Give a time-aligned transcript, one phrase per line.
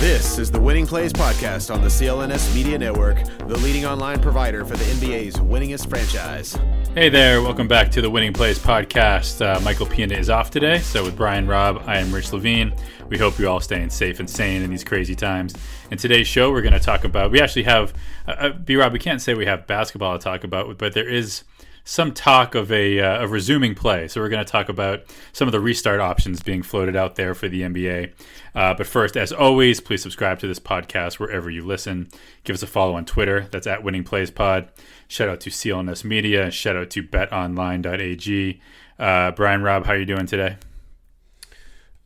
[0.00, 4.64] This is the Winning Plays Podcast on the CLNS Media Network, the leading online provider
[4.64, 6.56] for the NBA's winningest franchise.
[6.94, 9.44] Hey there, welcome back to the Winning Plays Podcast.
[9.44, 12.74] Uh, Michael Pina is off today, so with Brian Robb, I am Rich Levine.
[13.10, 15.54] We hope you're all staying safe and sane in these crazy times.
[15.90, 17.92] In today's show, we're going to talk about, we actually have,
[18.26, 21.06] uh, uh B Rob, we can't say we have basketball to talk about, but there
[21.06, 21.44] is
[21.84, 24.08] some talk of a, uh, of resuming play.
[24.08, 25.02] So we're going to talk about
[25.32, 28.12] some of the restart options being floated out there for the NBA.
[28.54, 32.08] Uh, but first, as always, please subscribe to this podcast wherever you listen.
[32.44, 33.48] Give us a follow on Twitter.
[33.50, 34.68] That's at Winning Plays Pod.
[35.08, 36.50] Shout out to CLNS Media.
[36.50, 38.60] Shout out to BetOnline.ag.
[38.98, 40.56] Uh, Brian Robb, how are you doing today?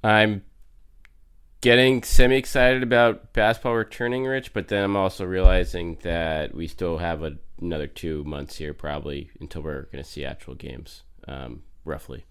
[0.03, 0.43] I'm
[1.61, 6.99] getting semi excited about basketball returning, Rich, but then I'm also realizing that we still
[6.99, 11.63] have a another two months here probably until we're going to see actual games, um,
[11.85, 12.25] roughly.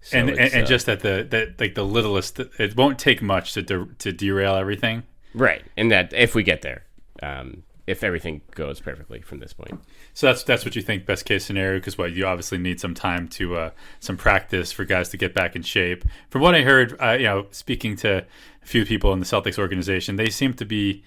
[0.00, 3.20] So and and, and uh, just that the that like the littlest, it won't take
[3.22, 5.02] much to de- to derail everything.
[5.34, 6.84] Right, and that if we get there,
[7.22, 9.80] um, if everything goes perfectly from this point.
[10.14, 12.94] So that's that's what you think best case scenario because what you obviously need some
[12.94, 16.04] time to uh, some practice for guys to get back in shape.
[16.30, 18.24] From what I heard, uh, you know, speaking to
[18.62, 21.02] a few people in the Celtics organization, they seem to be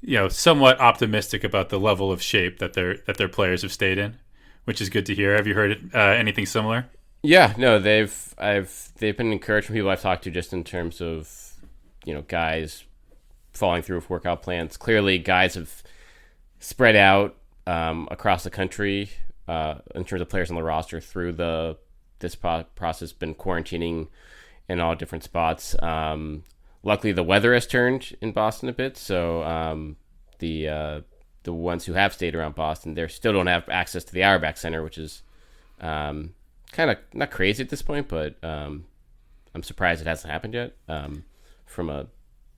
[0.00, 3.72] you know somewhat optimistic about the level of shape that their that their players have
[3.72, 4.16] stayed in,
[4.64, 5.34] which is good to hear.
[5.34, 6.86] Have you heard uh, anything similar?
[7.22, 11.00] Yeah, no, they've I've they've been encouraged from people I've talked to just in terms
[11.00, 11.52] of
[12.04, 12.84] you know guys
[13.52, 14.76] falling through with workout plans.
[14.76, 15.82] Clearly, guys have
[16.60, 19.10] spread out um, across the country
[19.48, 21.76] uh, in terms of players on the roster through the
[22.20, 23.12] this pro- process.
[23.12, 24.08] Been quarantining
[24.68, 25.74] in all different spots.
[25.82, 26.44] Um,
[26.88, 29.96] luckily the weather has turned in Boston a bit, so um,
[30.40, 31.00] the uh,
[31.44, 34.56] the ones who have stayed around Boston, they still don't have access to the Auerbach
[34.56, 35.22] Center, which is
[35.80, 36.34] um,
[36.72, 38.86] kind of not crazy at this point, but um,
[39.54, 40.76] I'm surprised it hasn't happened yet.
[40.88, 41.24] Um,
[41.64, 42.06] from a,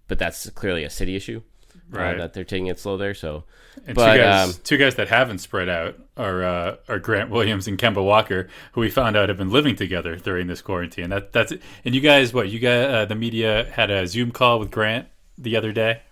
[0.08, 1.42] but that's clearly a city issue
[1.91, 2.14] right.
[2.14, 3.14] Uh, that they're taking it slow there.
[3.14, 3.44] So,
[3.86, 7.30] and but, two guys, um, two guys that haven't spread out are uh, are Grant
[7.30, 11.11] Williams and Kemba Walker, who we found out have been living together during this quarantine.
[11.11, 11.52] That that's
[11.84, 15.08] and you guys, what you guys, Uh, the media had a Zoom call with Grant
[15.36, 16.02] the other day.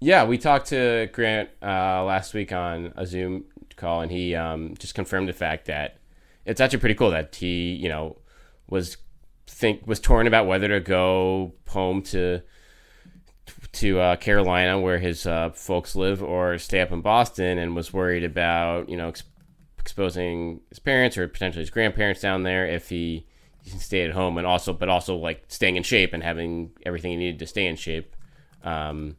[0.00, 3.44] Yeah, we talked to Grant uh, last week on a Zoom
[3.76, 5.98] call, and he um, just confirmed the fact that
[6.44, 8.16] it's actually pretty cool that he, you know,
[8.68, 8.98] was
[9.46, 12.42] think was torn about whether to go home to
[13.76, 17.92] to uh, Carolina, where his uh, folks live, or stay up in Boston, and was
[17.92, 19.24] worried about you know ex-
[19.78, 23.26] exposing his parents or potentially his grandparents down there if he,
[23.62, 26.70] he can stay at home, and also but also like staying in shape and having
[26.84, 28.16] everything he needed to stay in shape
[28.64, 29.16] um,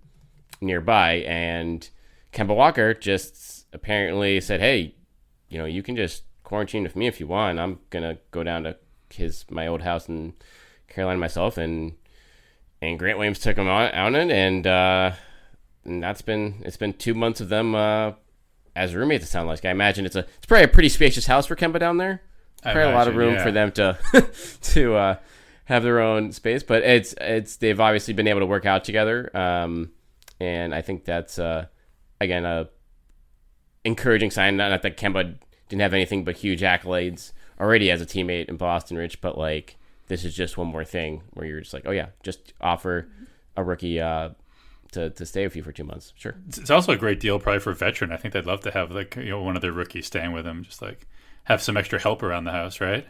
[0.59, 1.23] nearby.
[1.27, 1.87] And
[2.33, 4.95] Kemba Walker just apparently said, "Hey,
[5.49, 7.59] you know, you can just quarantine with me if you want.
[7.59, 8.77] I'm gonna go down to
[9.09, 10.33] his my old house in
[10.87, 11.93] Carolina myself and."
[12.81, 15.11] And Grant Williams took him on, on it, and, uh,
[15.85, 18.11] and that's been it's been two months of them uh,
[18.75, 19.23] as roommates.
[19.23, 21.79] It sounds like I imagine it's a it's probably a pretty spacious house for Kemba
[21.79, 22.21] down there.
[22.61, 23.43] Probably imagine, a lot of room yeah.
[23.43, 23.97] for them to
[24.73, 25.15] to uh,
[25.65, 29.35] have their own space, but it's it's they've obviously been able to work out together,
[29.35, 29.91] um,
[30.39, 31.65] and I think that's uh,
[32.19, 32.69] again a
[33.83, 34.57] encouraging sign.
[34.57, 35.35] Not that Kemba
[35.69, 39.77] didn't have anything but huge accolades already as a teammate in Boston, Rich, but like
[40.07, 43.07] this is just one more thing where you're just like, oh yeah, just offer
[43.55, 44.29] a rookie uh,
[44.91, 46.13] to, to stay with you for two months.
[46.17, 46.35] Sure.
[46.47, 48.11] It's also a great deal probably for a veteran.
[48.11, 50.45] I think they'd love to have like you know one of their rookies staying with
[50.45, 51.07] them, just like
[51.45, 53.05] have some extra help around the house, right?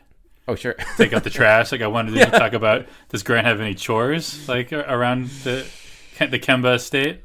[0.47, 0.75] Oh sure.
[0.97, 1.71] Take out the trash.
[1.71, 2.29] Like I wanted to yeah.
[2.29, 2.87] talk about.
[3.09, 5.65] Does Grant have any chores like around the
[6.19, 7.23] the Kemba estate?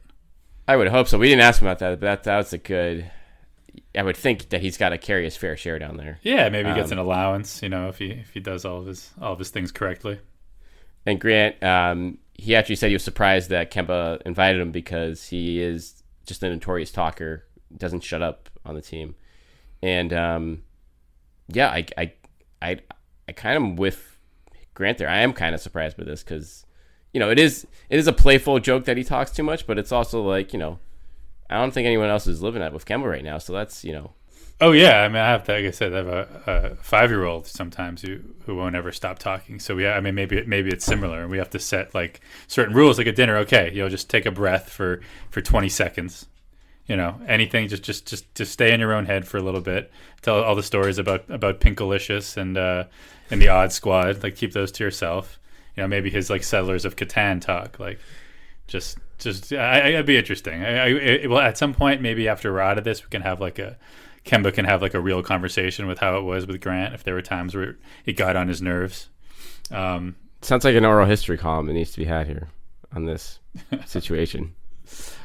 [0.68, 1.18] I would hope so.
[1.18, 3.10] We didn't ask him about that, but that, that was a good
[3.94, 6.18] I would think that he's got to carry his fair share down there.
[6.22, 8.78] Yeah, maybe he gets um, an allowance, you know, if he if he does all
[8.78, 10.18] of his all of his things correctly.
[11.04, 15.60] And Grant, um, he actually said he was surprised that Kemba invited him because he
[15.60, 17.44] is just a notorious talker,
[17.76, 19.14] doesn't shut up on the team,
[19.82, 20.62] and um,
[21.48, 22.12] yeah, I I
[22.62, 22.78] I
[23.28, 24.16] I kind of with
[24.74, 25.08] Grant there.
[25.08, 26.64] I am kind of surprised by this because
[27.12, 29.78] you know it is it is a playful joke that he talks too much, but
[29.78, 30.78] it's also like you know
[31.52, 33.38] I don't think anyone else is living that with Kemba right now.
[33.38, 34.12] So that's you know.
[34.60, 37.48] Oh yeah, I mean, I have to, like I said, I have a, a five-year-old
[37.48, 39.58] sometimes who who won't ever stop talking.
[39.58, 42.74] So yeah, I mean, maybe maybe it's similar, and we have to set like certain
[42.74, 43.36] rules, like at dinner.
[43.38, 45.00] Okay, you know, just take a breath for
[45.30, 46.26] for twenty seconds.
[46.86, 49.60] You know, anything, just just just to stay in your own head for a little
[49.60, 49.90] bit.
[50.20, 52.84] Tell all the stories about about Pinkalicious and uh,
[53.30, 54.22] and the Odd Squad.
[54.22, 55.40] Like keep those to yourself.
[55.76, 57.80] You know, maybe his like Settlers of Catan talk.
[57.80, 57.98] Like
[58.68, 60.62] just just I, it'd be interesting.
[60.62, 63.22] I, I it, well, at some point, maybe after we're out of this, we can
[63.22, 63.76] have like a
[64.24, 66.94] Kemba can have like a real conversation with how it was with Grant.
[66.94, 67.76] If there were times where
[68.06, 69.08] it got on his nerves.
[69.70, 72.48] Um, Sounds like an oral history column that needs to be had here
[72.94, 73.38] on this
[73.86, 74.54] situation.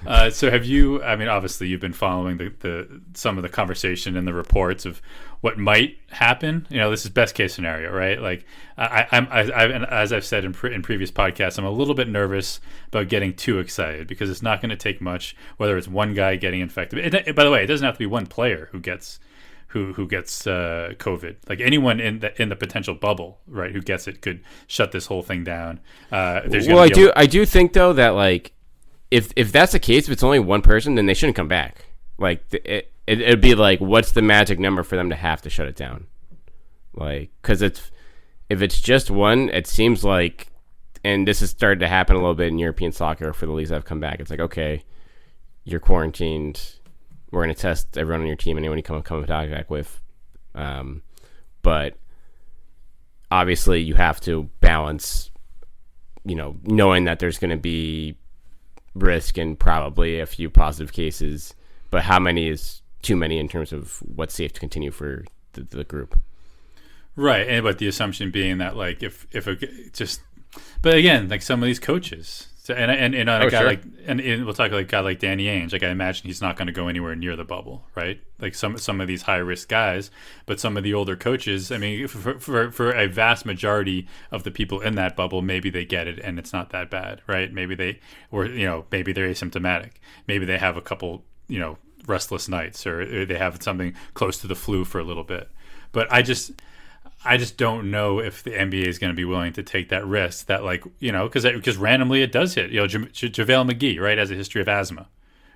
[0.06, 1.02] Uh, so have you?
[1.04, 4.86] I mean, obviously, you've been following the, the some of the conversation and the reports
[4.86, 5.02] of
[5.42, 6.68] what might happen.
[6.70, 8.22] You know, this is best case scenario, right?
[8.22, 8.46] Like,
[8.78, 11.96] I, I'm, I, I, as I've said in, pre- in previous podcasts, I'm a little
[11.96, 15.36] bit nervous about getting too excited because it's not going to take much.
[15.58, 18.00] Whether it's one guy getting infected, it, it, by the way, it doesn't have to
[18.00, 19.20] be one player who gets
[19.70, 21.36] who who gets uh, COVID.
[21.50, 25.08] Like anyone in the in the potential bubble, right, who gets it could shut this
[25.08, 25.80] whole thing down.
[26.12, 28.54] Uh, well, I do I do think though that like
[29.12, 31.86] if if that's the case, if it's only one person, then they shouldn't come back.
[32.18, 35.50] Like it, it it'd be like, what's the magic number for them to have to
[35.50, 36.08] shut it down?
[36.94, 37.92] Like, because it's
[38.50, 40.48] if it's just one, it seems like,
[41.04, 43.70] and this has started to happen a little bit in European soccer for the leagues
[43.70, 44.20] that have come back.
[44.20, 44.84] It's like, okay,
[45.64, 46.76] you're quarantined.
[47.32, 50.02] We're going to test everyone on your team, anyone you come come contact with.
[50.56, 51.04] Um,
[51.62, 51.98] but
[53.30, 55.30] obviously, you have to balance,
[56.24, 58.18] you know, knowing that there's going to be
[58.96, 61.54] risk and probably a few positive cases,
[61.92, 65.62] but how many is too many in terms of what's safe to continue for the,
[65.64, 66.20] the group?
[67.16, 69.56] Right, and but the assumption being that like if if a,
[69.92, 70.22] just,
[70.82, 73.68] but again, like some of these coaches, so, and and, and a oh, guy sure.
[73.68, 75.72] like and, and, we'll talk like a guy like Danny Ainge.
[75.72, 78.20] Like I imagine he's not going to go anywhere near the bubble, right?
[78.42, 80.12] Like some some of these high risk guys,
[80.46, 81.72] but some of the older coaches.
[81.72, 85.70] I mean, for, for for a vast majority of the people in that bubble, maybe
[85.70, 87.54] they get it and it's not that bad, right?
[87.54, 89.92] Maybe they or you know maybe they're asymptomatic.
[90.28, 94.48] Maybe they have a couple you know restless nights or they have something close to
[94.48, 95.50] the flu for a little bit.
[95.94, 96.52] But I just
[97.28, 100.06] I just don't know if the NBA is going to be willing to take that
[100.06, 100.46] risk.
[100.46, 102.72] That like you know because because randomly it does hit.
[102.72, 105.10] You know, J- J- JaVale McGee right has a history of asthma,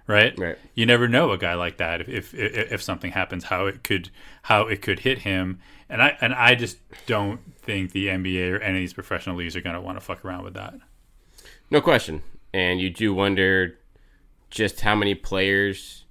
[0.06, 0.38] right?
[0.38, 0.58] Right.
[0.76, 3.84] You never know a guy like that if, if if if something happens how it
[3.84, 4.10] could
[4.44, 5.60] how it could hit him.
[5.88, 9.56] And I and I just don't think the NBA or any of these professional leagues
[9.56, 10.74] are going to want to fuck around with that.
[11.70, 12.22] No question.
[12.54, 13.78] And you do wonder
[14.50, 16.04] just how many players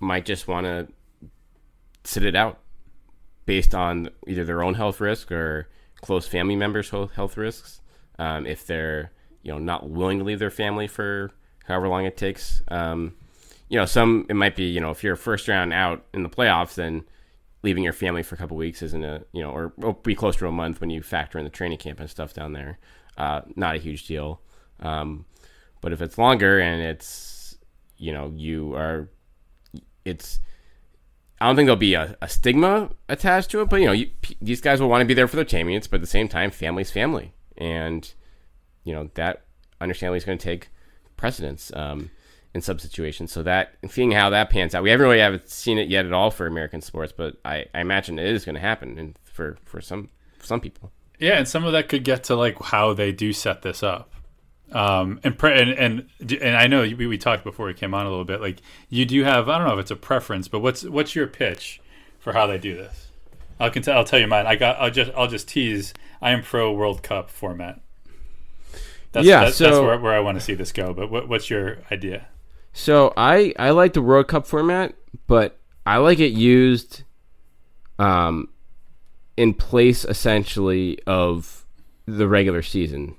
[0.00, 0.88] might just want to
[2.04, 2.58] sit it out
[3.48, 5.70] based on either their own health risk or
[6.02, 7.80] close family members' health risks.
[8.18, 9.10] Um, if they're
[9.42, 11.30] you know not willing to leave their family for
[11.64, 13.14] however long it takes, um,
[13.70, 16.28] you know, some it might be you know if you're first round out in the
[16.28, 17.04] playoffs, then
[17.62, 20.36] leaving your family for a couple weeks isn't a you know or, or be close
[20.36, 22.78] to a month when you factor in the training camp and stuff down there.
[23.16, 24.42] Uh, not a huge deal.
[24.80, 25.24] Um,
[25.80, 27.56] but if it's longer and it's
[27.96, 29.08] you know you are
[30.04, 30.38] it's
[31.40, 34.10] I don't think there'll be a, a stigma attached to it, but you know, you,
[34.40, 36.50] these guys will want to be there for their teammates, but at the same time,
[36.50, 38.12] family's family, and
[38.84, 39.44] you know that
[39.80, 40.68] understandably is going to take
[41.16, 42.10] precedence um,
[42.54, 43.30] in some situations.
[43.30, 46.12] So that seeing how that pans out, we haven't really haven't seen it yet at
[46.12, 49.58] all for American sports, but I, I imagine it is going to happen, and for
[49.64, 50.10] for some
[50.40, 50.90] some people.
[51.20, 54.12] Yeah, and some of that could get to like how they do set this up.
[54.72, 58.04] Um, and, pre- and and and I know we, we talked before we came on
[58.04, 58.40] a little bit.
[58.40, 58.60] Like
[58.90, 61.80] you do have, I don't know if it's a preference, but what's what's your pitch
[62.18, 63.08] for how they do this?
[63.58, 63.96] I can tell.
[63.96, 64.46] I'll tell you mine.
[64.46, 64.78] I got.
[64.78, 65.10] I'll just.
[65.16, 65.94] I'll just tease.
[66.20, 67.80] I am pro World Cup format.
[69.12, 70.92] That's, yeah, that's, so, that's where, where I want to see this go.
[70.92, 72.28] But what, what's your idea?
[72.72, 74.94] So I I like the World Cup format,
[75.26, 77.04] but I like it used,
[77.98, 78.50] um,
[79.36, 81.64] in place essentially of
[82.06, 83.16] the regular season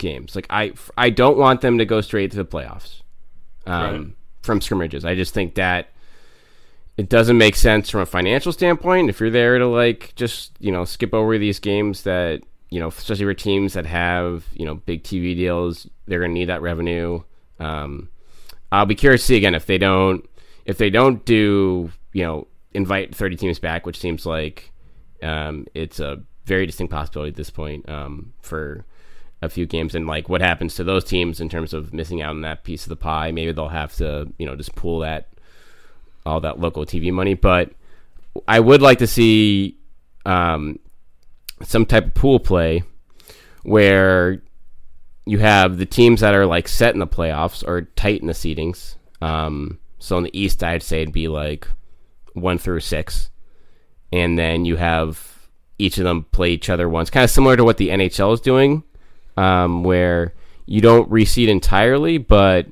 [0.00, 0.34] games.
[0.34, 3.02] Like I, I don't want them to go straight to the playoffs
[3.66, 4.06] um, right.
[4.42, 5.04] from scrimmages.
[5.04, 5.90] I just think that
[6.96, 10.72] it doesn't make sense from a financial standpoint if you're there to like just you
[10.72, 14.74] know skip over these games that you know especially for teams that have you know
[14.74, 15.88] big TV deals.
[16.06, 17.22] They're going to need that revenue.
[17.60, 18.08] Um,
[18.72, 20.28] I'll be curious to see again if they don't
[20.64, 24.72] if they don't do you know invite 30 teams back, which seems like
[25.22, 28.84] um, it's a very distinct possibility at this point um, for
[29.42, 32.30] a few games and like what happens to those teams in terms of missing out
[32.30, 33.32] on that piece of the pie.
[33.32, 35.28] Maybe they'll have to, you know, just pull that
[36.26, 37.34] all that local TV money.
[37.34, 37.72] But
[38.46, 39.78] I would like to see
[40.26, 40.78] um,
[41.62, 42.82] some type of pool play
[43.62, 44.42] where
[45.26, 48.32] you have the teams that are like set in the playoffs or tight in the
[48.34, 48.96] seedings.
[49.22, 51.66] Um, so in the East, I'd say it'd be like
[52.34, 53.30] one through six,
[54.12, 57.64] and then you have each of them play each other once, kind of similar to
[57.64, 58.82] what the NHL is doing
[59.40, 60.34] um, where
[60.66, 62.66] you don't reseed entirely, but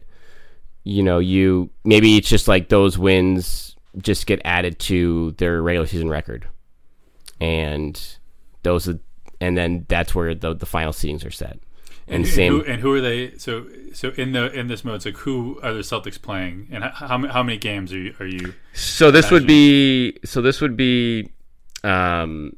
[0.85, 5.87] you know, you maybe it's just like those wins just get added to their regular
[5.87, 6.47] season record,
[7.41, 8.19] and
[8.63, 8.99] those are,
[9.41, 11.59] and then that's where the the final seedings are set.
[12.07, 12.53] And, and same.
[12.53, 13.37] Who, and who are they?
[13.39, 16.85] So so in the in this mode, it's like who are the Celtics playing, and
[16.85, 18.53] how how many games are you are you?
[18.75, 19.41] So this imagining?
[19.41, 21.31] would be so this would be
[21.83, 22.53] um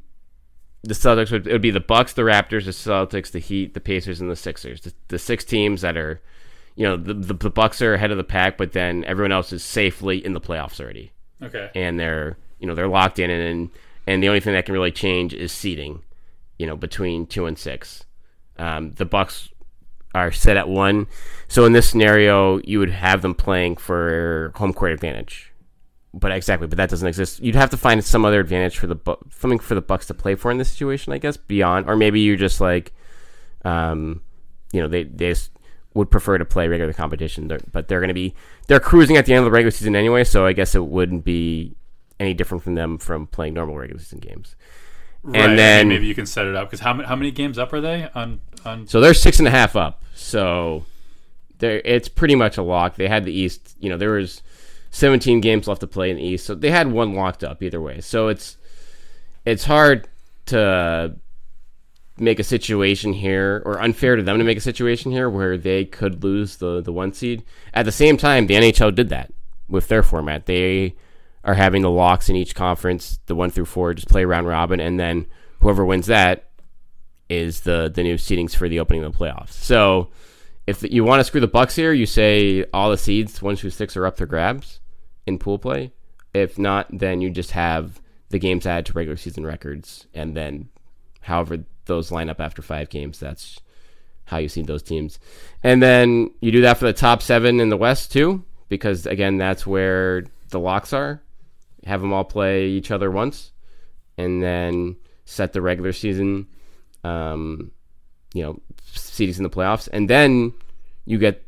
[0.83, 3.81] the Celtics would it would be the Bucks, the Raptors, the Celtics, the Heat, the
[3.81, 4.81] Pacers, and the Sixers.
[4.81, 6.21] The, the six teams that are,
[6.75, 9.53] you know the, the the Bucks are ahead of the pack, but then everyone else
[9.53, 11.71] is safely in the playoffs already, Okay.
[11.75, 13.71] and they're you know they're locked in, and
[14.07, 16.03] and the only thing that can really change is seeding,
[16.59, 18.05] you know, between two and six.
[18.59, 19.51] Um, the Bucks
[20.15, 21.07] are set at one,
[21.47, 25.50] so in this scenario, you would have them playing for home court advantage.
[26.12, 27.40] But exactly, but that doesn't exist.
[27.40, 30.14] You'd have to find some other advantage for the Bu- something for the Bucks to
[30.14, 31.37] play for in this situation, I guess.
[31.37, 32.93] Beyond, or maybe you're just like,
[33.64, 34.23] um,
[34.73, 35.35] you know, they they
[35.95, 38.35] would prefer to play regular competition, They're- but they're going to be
[38.67, 40.25] they're cruising at the end of the regular season anyway.
[40.25, 41.75] So I guess it wouldn't be
[42.19, 44.57] any different from them from playing normal regular season games.
[45.23, 47.59] Right, mean, then- maybe you can set it up because how, ma- how many games
[47.59, 48.87] up are they on on?
[48.88, 50.02] So they're six and a half up.
[50.14, 50.87] So
[51.59, 52.97] they're, it's pretty much a lock.
[52.97, 53.76] They had the East.
[53.81, 54.43] You know, there was
[54.91, 57.81] 17 games left to play in the East, so they had one locked up either
[57.81, 58.01] way.
[58.01, 58.57] So it's
[59.45, 60.09] it's hard
[60.47, 61.17] to
[62.19, 65.85] make a situation here, or unfair to them to make a situation here where they
[65.85, 67.45] could lose the the one seed.
[67.73, 69.33] At the same time, the NHL did that
[69.69, 70.47] with their format.
[70.47, 70.97] They
[71.45, 74.81] are having the locks in each conference, the one through four, just play round robin,
[74.81, 75.27] and then
[75.61, 76.51] whoever wins that
[77.29, 79.53] is the the new seedings for the opening of the playoffs.
[79.53, 80.11] So
[80.67, 83.71] if you want to screw the Bucks here, you say all the seeds one through
[83.71, 84.80] six are up for grabs
[85.31, 85.93] in pool play.
[86.35, 90.69] If not, then you just have the games added to regular season records, and then
[91.23, 93.61] however those line up after five games, that's
[94.25, 95.19] how you see those teams.
[95.65, 99.39] And then you do that for the top seven in the West too, because again,
[99.39, 101.21] that's where the locks are.
[101.87, 103.53] Have them all play each other once,
[104.17, 106.47] and then set the regular season,
[107.03, 107.73] um,
[108.35, 108.61] you know,
[108.95, 110.53] seedings in the playoffs, and then
[111.07, 111.45] you get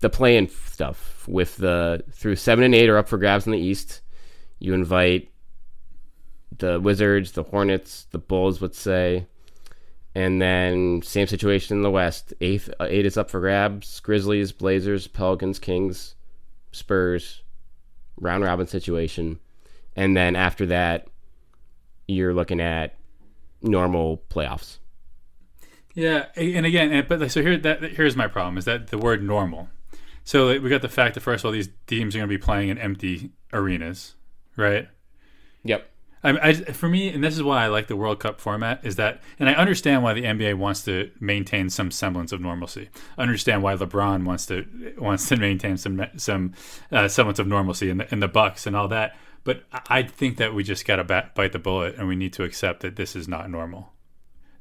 [0.00, 3.58] the play-in stuff with the through seven and eight are up for grabs in the
[3.58, 4.00] East.
[4.58, 5.30] You invite
[6.58, 9.26] the Wizards, the Hornets, the Bulls, let's say,
[10.14, 12.32] and then same situation in the West.
[12.40, 14.00] Eighth, uh, eight is up for grabs.
[14.00, 16.14] Grizzlies, Blazers, Pelicans, Kings,
[16.72, 17.42] Spurs,
[18.20, 19.38] round robin situation,
[19.96, 21.08] and then after that,
[22.06, 22.96] you're looking at
[23.62, 24.78] normal playoffs.
[25.94, 29.68] Yeah, and again, but so here that here's my problem is that the word normal.
[30.24, 32.42] So we got the fact that first of all these teams are going to be
[32.42, 34.14] playing in empty arenas,
[34.56, 34.88] right?
[35.64, 35.90] Yep.
[36.24, 38.96] I, I, for me, and this is why I like the World Cup format, is
[38.96, 42.88] that, and I understand why the NBA wants to maintain some semblance of normalcy.
[43.18, 44.66] I understand why LeBron wants to
[44.98, 46.54] wants to maintain some some
[46.90, 49.16] uh, semblance of normalcy in the in the Bucks and all that.
[49.44, 51.04] But I I think that we just got to
[51.34, 53.92] bite the bullet, and we need to accept that this is not normal.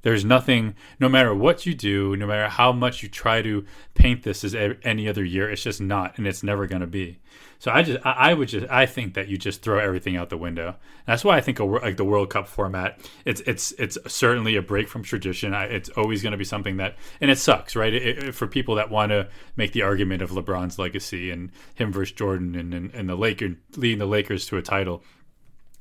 [0.03, 4.23] There's nothing, no matter what you do, no matter how much you try to paint
[4.23, 7.19] this as any other year, it's just not, and it's never going to be.
[7.59, 10.29] So I just, I, I would just, I think that you just throw everything out
[10.29, 10.75] the window.
[11.07, 14.61] That's why I think a, like the World Cup format, it's, it's, it's certainly a
[14.61, 15.53] break from tradition.
[15.53, 17.93] I, it's always going to be something that, and it sucks, right?
[17.93, 21.93] It, it, for people that want to make the argument of LeBron's legacy and him
[21.93, 25.01] versus Jordan and, and, and the Lakers leading the Lakers to a title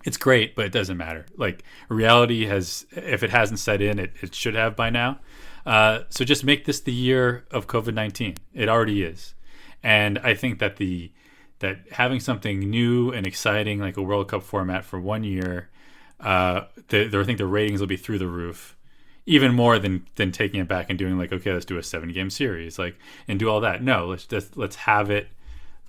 [0.04, 1.26] it's great, but it doesn't matter.
[1.37, 5.21] Like reality has, if it hasn't set in, it, it should have by now.
[5.64, 8.35] Uh, so just make this the year of COVID nineteen.
[8.52, 9.35] It already is,
[9.82, 11.12] and I think that the
[11.61, 15.71] that having something new and exciting like a World Cup format for one year,
[16.18, 18.76] uh, the, the, I think the ratings will be through the roof,
[19.25, 22.12] even more than than taking it back and doing like okay, let's do a seven
[22.12, 22.97] game series, like
[23.28, 23.85] and do all that.
[23.85, 25.28] No, let's just let's have it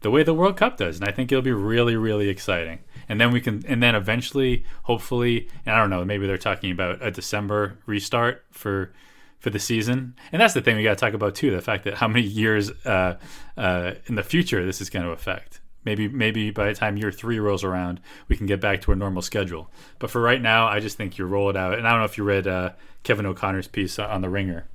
[0.01, 2.79] the way the World Cup does, and I think it'll be really, really exciting.
[3.13, 6.72] And then we can, and then eventually, hopefully, and I don't know, maybe they're talking
[6.72, 8.91] about a December restart for
[9.38, 10.15] for the season.
[10.32, 12.25] And that's the thing we got to talk about too: the fact that how many
[12.25, 13.20] years uh,
[13.55, 15.62] uh, in the future this is going to affect.
[15.86, 18.96] Maybe, maybe by the time year three rolls around, we can get back to a
[18.96, 19.70] normal schedule.
[20.00, 21.77] But for right now, I just think you roll it out.
[21.77, 22.72] And I don't know if you read uh,
[23.03, 24.65] Kevin O'Connor's piece on the Ringer,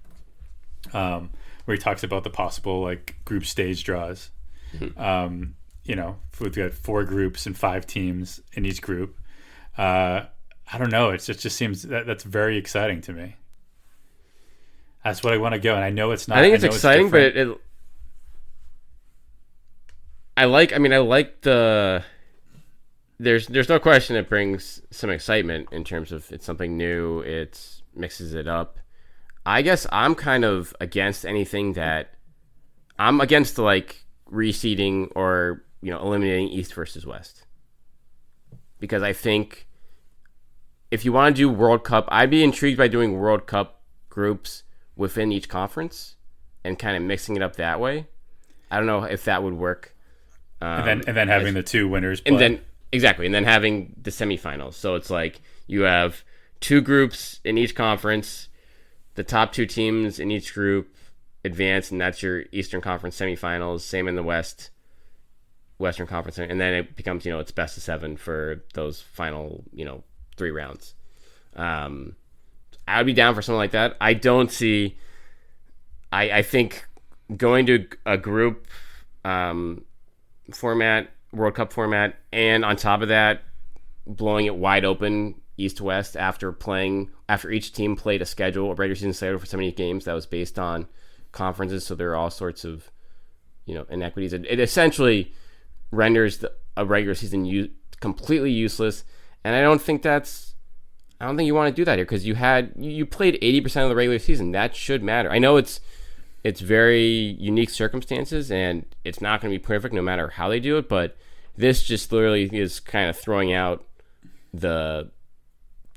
[0.92, 1.30] um,
[1.64, 4.30] where he talks about the possible like group stage draws
[4.96, 5.56] um,
[5.88, 9.18] you know, we've got four groups and five teams in each group.
[9.76, 10.26] Uh,
[10.70, 11.08] I don't know.
[11.10, 13.36] It's just, just seems that that's very exciting to me.
[15.02, 16.36] That's what I want to go, and I know it's not.
[16.36, 17.58] I think it's know exciting, but it, it.
[20.36, 20.74] I like.
[20.74, 22.04] I mean, I like the.
[23.18, 27.20] There's there's no question it brings some excitement in terms of it's something new.
[27.20, 28.78] It mixes it up.
[29.46, 32.10] I guess I'm kind of against anything that.
[32.98, 37.44] I'm against like reseeding or you know eliminating East versus West.
[38.78, 39.66] Because I think
[40.90, 44.62] if you want to do World Cup, I'd be intrigued by doing World Cup groups
[44.96, 46.16] within each conference
[46.64, 48.06] and kind of mixing it up that way.
[48.70, 49.94] I don't know if that would work.
[50.60, 53.94] Um, and then and then having the two winners, and then exactly, and then having
[54.00, 54.74] the semifinals.
[54.74, 56.24] So it's like you have
[56.60, 58.48] two groups in each conference.
[59.14, 60.94] The top two teams in each group
[61.44, 63.80] advance, and that's your Eastern Conference semifinals.
[63.80, 64.70] Same in the West,
[65.78, 69.64] Western Conference, and then it becomes you know it's best of seven for those final
[69.72, 70.02] you know
[70.36, 70.94] three rounds.
[71.56, 72.16] Um,
[72.86, 73.96] I would be down for something like that.
[74.00, 74.96] I don't see.
[76.12, 76.86] I I think
[77.36, 78.66] going to a group
[79.24, 79.84] um,
[80.52, 83.42] format, World Cup format, and on top of that,
[84.06, 88.70] blowing it wide open east to west after playing after each team played a schedule,
[88.70, 90.88] a regular season schedule for so many games that was based on
[91.30, 91.86] conferences.
[91.86, 92.90] So there are all sorts of
[93.64, 94.32] you know inequities.
[94.32, 95.32] It, it essentially
[95.90, 99.04] renders the, a regular season u- completely useless,
[99.44, 100.54] and I don't think that's.
[101.20, 103.60] I don't think you want to do that here because you had you played eighty
[103.60, 104.52] percent of the regular season.
[104.52, 105.30] That should matter.
[105.30, 105.80] I know it's
[106.44, 110.60] it's very unique circumstances and it's not going to be perfect no matter how they
[110.60, 110.88] do it.
[110.88, 111.16] But
[111.56, 113.84] this just literally is kind of throwing out
[114.54, 115.10] the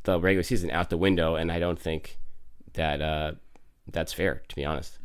[0.03, 2.17] the regular season out the window, and I don't think
[2.73, 3.33] that uh,
[3.91, 4.97] that's fair, to be honest.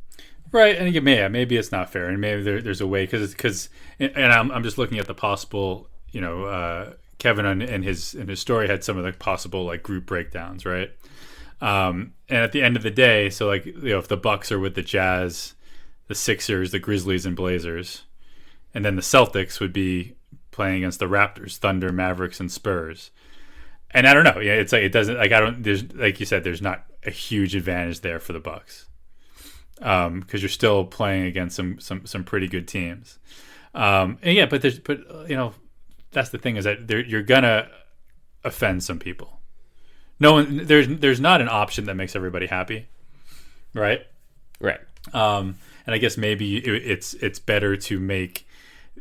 [0.56, 3.32] Right, and again, yeah, maybe it's not fair, and maybe there, there's a way because
[3.32, 3.68] because
[4.00, 8.26] and I'm I'm just looking at the possible, you know, uh, Kevin and his in
[8.26, 10.90] his story had some of the possible like group breakdowns, right?
[11.60, 14.50] Um, and at the end of the day, so like you know, if the Bucks
[14.50, 15.52] are with the Jazz,
[16.08, 18.04] the Sixers, the Grizzlies, and Blazers,
[18.72, 20.14] and then the Celtics would be
[20.52, 23.10] playing against the Raptors, Thunder, Mavericks, and Spurs.
[23.90, 24.40] And I don't know.
[24.40, 25.62] Yeah, it's like it doesn't like I don't.
[25.62, 28.86] There's like you said, there's not a huge advantage there for the Bucks
[29.76, 33.18] because um, you're still playing against some some some pretty good teams.
[33.75, 35.54] Um, and yeah, but there's but you know
[36.12, 37.68] that's the thing is that you're gonna
[38.45, 39.37] offend some people
[40.18, 42.88] no one there's there's not an option that makes everybody happy,
[43.75, 44.06] right?
[44.61, 44.80] Right.
[45.12, 45.56] Um,
[45.87, 48.47] and I guess maybe it, it's it's better to make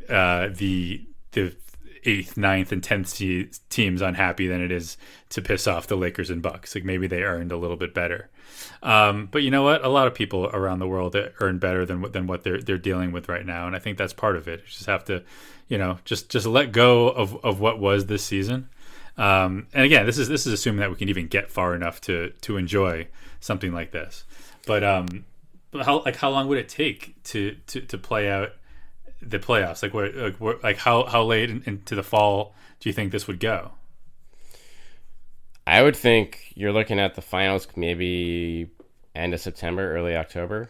[0.08, 1.56] uh, the the
[2.04, 3.20] eighth, ninth, and tenth
[3.70, 4.96] teams unhappy than it is
[5.30, 6.74] to piss off the Lakers and Bucks.
[6.74, 8.28] Like maybe they earned a little bit better.
[8.82, 9.84] Um, but you know what?
[9.84, 13.12] A lot of people around the world earn better than than what they're they're dealing
[13.12, 14.60] with right now, and I think that's part of it.
[14.60, 15.22] You just have to,
[15.68, 18.68] you know, just just let go of of what was this season
[19.18, 22.00] um, and again, this is this is assuming that we can even get far enough
[22.02, 23.08] to to enjoy
[23.40, 24.24] something like this.
[24.66, 25.24] But um,
[25.72, 28.50] how like how long would it take to to, to play out
[29.22, 29.82] the playoffs?
[29.82, 33.12] Like where like, where, like how how late in, into the fall do you think
[33.12, 33.72] this would go?
[35.66, 38.70] I would think you're looking at the finals maybe
[39.14, 40.68] end of September, early October.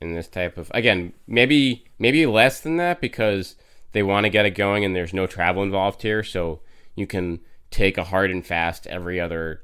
[0.00, 3.54] In this type of again, maybe maybe less than that because
[3.92, 6.60] they want to get it going and there's no travel involved here, so
[6.96, 9.62] you can take a hard and fast every other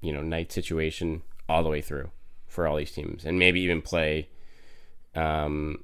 [0.00, 2.10] you know night situation all the way through
[2.46, 4.28] for all these teams and maybe even play
[5.14, 5.82] um,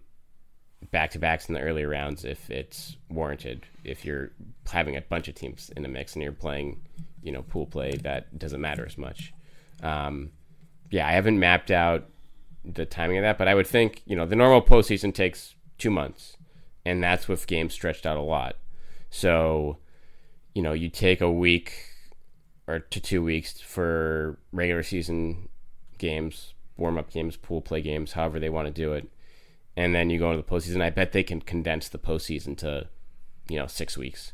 [0.90, 4.30] back to backs in the early rounds if it's warranted if you're
[4.70, 6.80] having a bunch of teams in the mix and you're playing
[7.22, 9.32] you know pool play that doesn't matter as much
[9.82, 10.30] um,
[10.90, 12.08] yeah i haven't mapped out
[12.64, 15.90] the timing of that but i would think you know the normal postseason takes two
[15.90, 16.36] months
[16.84, 18.56] and that's with games stretched out a lot
[19.10, 19.78] so
[20.54, 21.72] you know, you take a week
[22.66, 25.48] or to two weeks for regular season
[25.98, 29.08] games, warm up games, pool play games, however they want to do it.
[29.76, 30.82] And then you go into the postseason.
[30.82, 32.88] I bet they can condense the postseason to,
[33.48, 34.32] you know, six weeks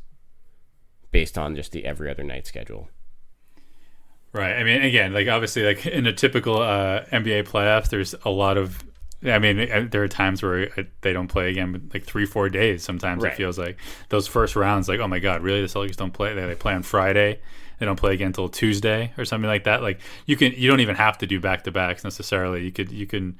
[1.17, 2.91] based on just the every other night schedule.
[4.35, 4.53] Right.
[4.53, 8.59] I mean, again, like obviously, like in a typical uh, NBA playoffs, there's a lot
[8.59, 8.85] of
[9.25, 10.69] I mean, uh, there are times where
[11.01, 12.85] they don't play again, like three, four days.
[12.85, 13.33] Sometimes right.
[13.33, 13.79] it feels like
[14.11, 15.63] those first rounds, like, oh my god, really?
[15.63, 16.35] The Celtics don't play.
[16.35, 17.41] They, play on Friday.
[17.79, 19.81] They don't play again until Tuesday or something like that.
[19.81, 22.63] Like you can, you don't even have to do back to backs necessarily.
[22.63, 23.39] You could, you can.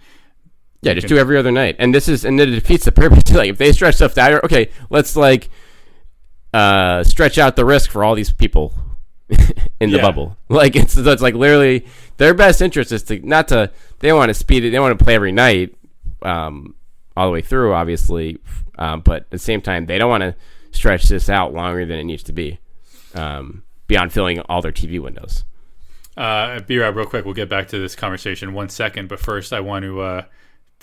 [0.81, 3.31] Yeah, just do every other night, and this is and it defeats the purpose.
[3.35, 5.51] like if they stretch stuff out, okay, let's like
[6.57, 8.73] uh, stretch out the risk for all these people
[9.81, 10.03] in the yeah.
[10.03, 10.37] bubble.
[10.49, 14.35] Like it's it's like literally their best interest is to not to they want to
[14.35, 14.71] speed it.
[14.71, 15.75] They want to play every night,
[16.23, 16.75] um,
[17.17, 18.39] all the way through, obviously.
[18.79, 20.35] Um, but at the same time, they don't want to
[20.71, 22.59] stretch this out longer than it needs to be,
[23.15, 25.45] um, beyond filling all their TV windows.
[26.17, 29.09] Uh, B Rob, real quick, we'll get back to this conversation in one second.
[29.09, 30.23] But first, I want to uh,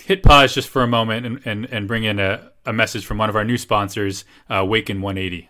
[0.01, 3.17] hit pause just for a moment and, and, and bring in a, a message from
[3.17, 5.47] one of our new sponsors, uh, Awaken 180.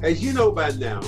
[0.00, 1.00] As you know by now,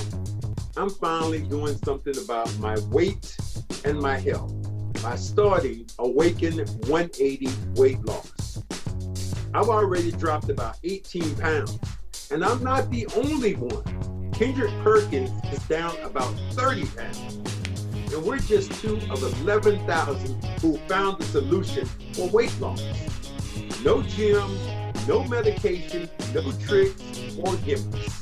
[0.75, 3.37] I'm finally doing something about my weight
[3.85, 4.53] and my health
[5.01, 8.61] by starting Awaken 180 Weight Loss.
[9.53, 11.79] I've already dropped about 18 pounds,
[12.31, 14.31] and I'm not the only one.
[14.33, 17.35] Kendrick Perkins is down about 30 pounds,
[18.13, 22.83] and we're just two of 11,000 who found the solution for weight loss.
[23.85, 24.51] No gym,
[25.07, 27.01] no medication, no tricks
[27.41, 28.21] or gimmicks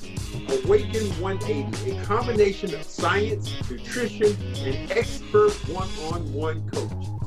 [0.63, 7.19] Awaken 180, a combination of science, nutrition, and expert one-on-one coaching.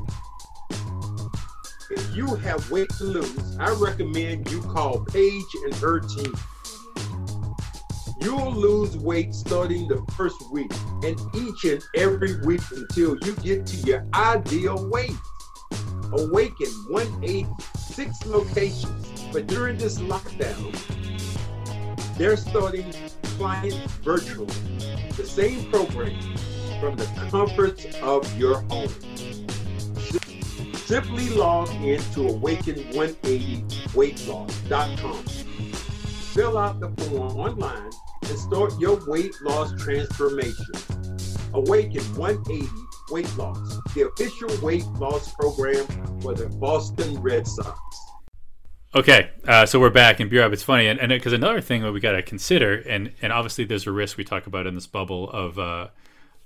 [1.90, 6.34] If you have weight to lose, I recommend you call Paige and her team.
[8.20, 13.66] You'll lose weight starting the first week and each and every week until you get
[13.66, 15.16] to your ideal weight.
[16.12, 20.72] Awaken 180, six locations, but during this lockdown,
[22.16, 22.92] they're starting
[23.38, 24.54] clients virtually.
[25.16, 26.20] The same program
[26.80, 28.90] from the comforts of your home.
[30.74, 35.24] Simply log in to awaken180weightloss.com.
[36.34, 37.90] Fill out the form online
[38.28, 40.74] and start your weight loss transformation.
[41.54, 42.68] Awaken 180
[43.12, 45.86] Weight Loss, the official weight loss program
[46.22, 47.78] for the Boston Red Sox.
[48.94, 50.52] Okay, uh, so we're back in beer.
[50.52, 53.86] It's funny, and because another thing that we got to consider, and and obviously there's
[53.86, 55.88] a risk we talk about in this bubble of uh,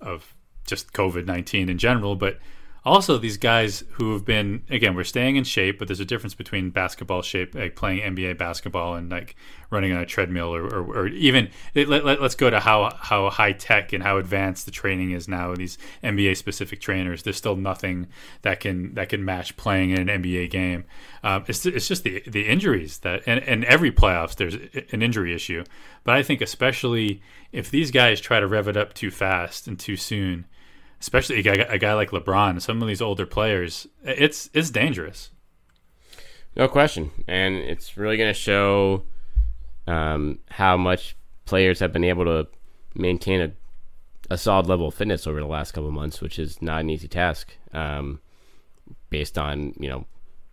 [0.01, 0.33] of
[0.65, 2.39] just COVID nineteen in general, but
[2.87, 6.35] also these guys who have been again we're staying in shape but there's a difference
[6.35, 9.35] between basketball shape like playing nba basketball and like
[9.71, 13.29] running on a treadmill or, or, or even let, let, us go to how how
[13.31, 17.23] high tech and how advanced the training is now these nba specific trainers.
[17.23, 18.07] There's still nothing
[18.43, 20.85] that can that can match playing in an nba game.
[21.23, 24.55] Um, it's, it's just the the injuries that and, and every playoffs there's
[24.93, 25.65] an injury issue.
[26.05, 27.21] But i think especially
[27.53, 30.47] if these guys try to rev it up too fast and too soon
[31.01, 35.31] especially a guy, a guy like LeBron, some of these older players, it's it's dangerous.
[36.57, 39.03] No question, and it's really going to show
[39.87, 42.49] um, how much players have been able to
[42.95, 43.53] maintain a,
[44.31, 47.09] a solid level of fitness over the last couple months, which is not an easy
[47.09, 47.53] task.
[47.73, 48.21] Um,
[49.11, 50.07] based on you know,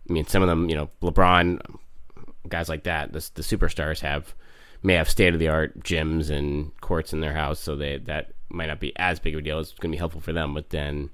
[0.08, 1.60] I mean, some of them, you know, LeBron,
[2.48, 4.34] guys like that, the, the superstars have
[4.82, 8.33] may have state of the art gyms and courts in their house, so they that
[8.48, 9.58] might not be as big of a deal.
[9.60, 10.54] It's going to be helpful for them.
[10.54, 11.10] But then,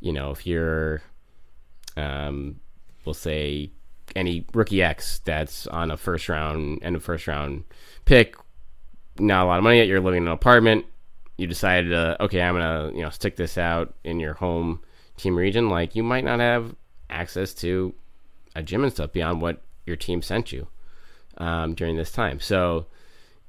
[0.00, 1.02] you know, if you're,
[1.96, 2.60] um,
[3.04, 3.70] we'll say
[4.14, 7.64] any rookie X that's on a first round, end of first round
[8.04, 8.36] pick,
[9.18, 9.86] not a lot of money yet.
[9.86, 10.86] You're living in an apartment.
[11.36, 14.80] You decided okay, I'm going to, you know, stick this out in your home
[15.16, 15.68] team region.
[15.68, 16.74] Like you might not have
[17.10, 17.94] access to
[18.54, 20.66] a gym and stuff beyond what your team sent you
[21.38, 22.40] um, during this time.
[22.40, 22.86] So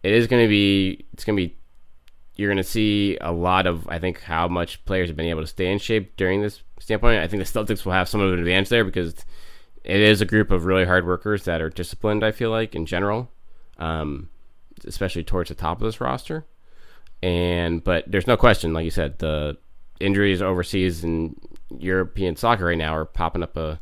[0.03, 1.57] it is going to be, it's going to be
[2.37, 5.41] you're going to see a lot of, I think, how much players have been able
[5.41, 7.21] to stay in shape during this standpoint.
[7.21, 9.15] I think the Celtics will have some of an advantage there because
[9.83, 12.85] it is a group of really hard workers that are disciplined, I feel like, in
[12.85, 13.31] general,
[13.79, 14.29] um,
[14.85, 16.45] especially towards the top of this roster.
[17.23, 19.57] And, but there's no question, like you said, the
[19.99, 21.35] injuries overseas in
[21.69, 23.81] European soccer right now are popping up a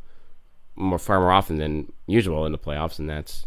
[0.76, 3.46] more far more often than usual in the playoffs, and that's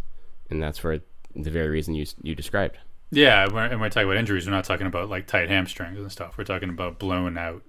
[0.50, 0.98] and that's for
[1.34, 2.78] the very reason you you described.
[3.10, 6.12] Yeah, and when we're talking about injuries, we're not talking about like tight hamstrings and
[6.12, 6.36] stuff.
[6.36, 7.62] We're talking about blown out,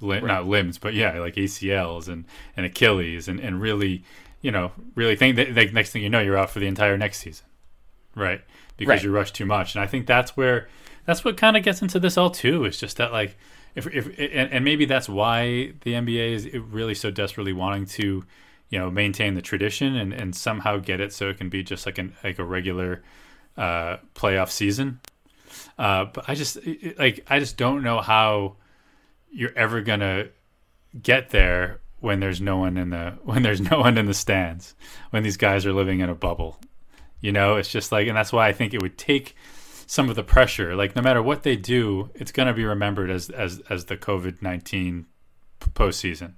[0.00, 0.24] li- right.
[0.24, 4.04] not limbs, but yeah, like ACLs and, and Achilles, and, and really,
[4.42, 6.98] you know, really think that like, next thing you know, you're out for the entire
[6.98, 7.46] next season,
[8.14, 8.42] right?
[8.76, 9.02] Because right.
[9.02, 10.68] you rush too much, and I think that's where
[11.06, 12.64] that's what kind of gets into this all too.
[12.64, 13.36] It's just that like
[13.74, 18.24] if if and, and maybe that's why the NBA is really so desperately wanting to,
[18.68, 21.86] you know, maintain the tradition and and somehow get it so it can be just
[21.86, 23.02] like an like a regular
[23.56, 25.00] uh, playoff season.
[25.78, 26.58] Uh, but I just
[26.98, 28.56] like I just don't know how
[29.30, 30.28] you're ever gonna
[31.00, 34.74] get there when there's no one in the when there's no one in the stands
[35.10, 36.60] when these guys are living in a bubble.
[37.20, 39.36] You know, it's just like, and that's why I think it would take
[39.86, 40.74] some of the pressure.
[40.74, 44.42] Like, no matter what they do, it's gonna be remembered as as as the COVID
[44.42, 45.06] nineteen
[45.60, 46.34] postseason.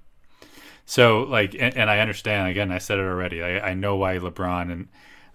[0.87, 2.49] So, like, and, and, I understand.
[2.49, 3.43] Again, I said it already.
[3.43, 4.89] I, I know why LeBron and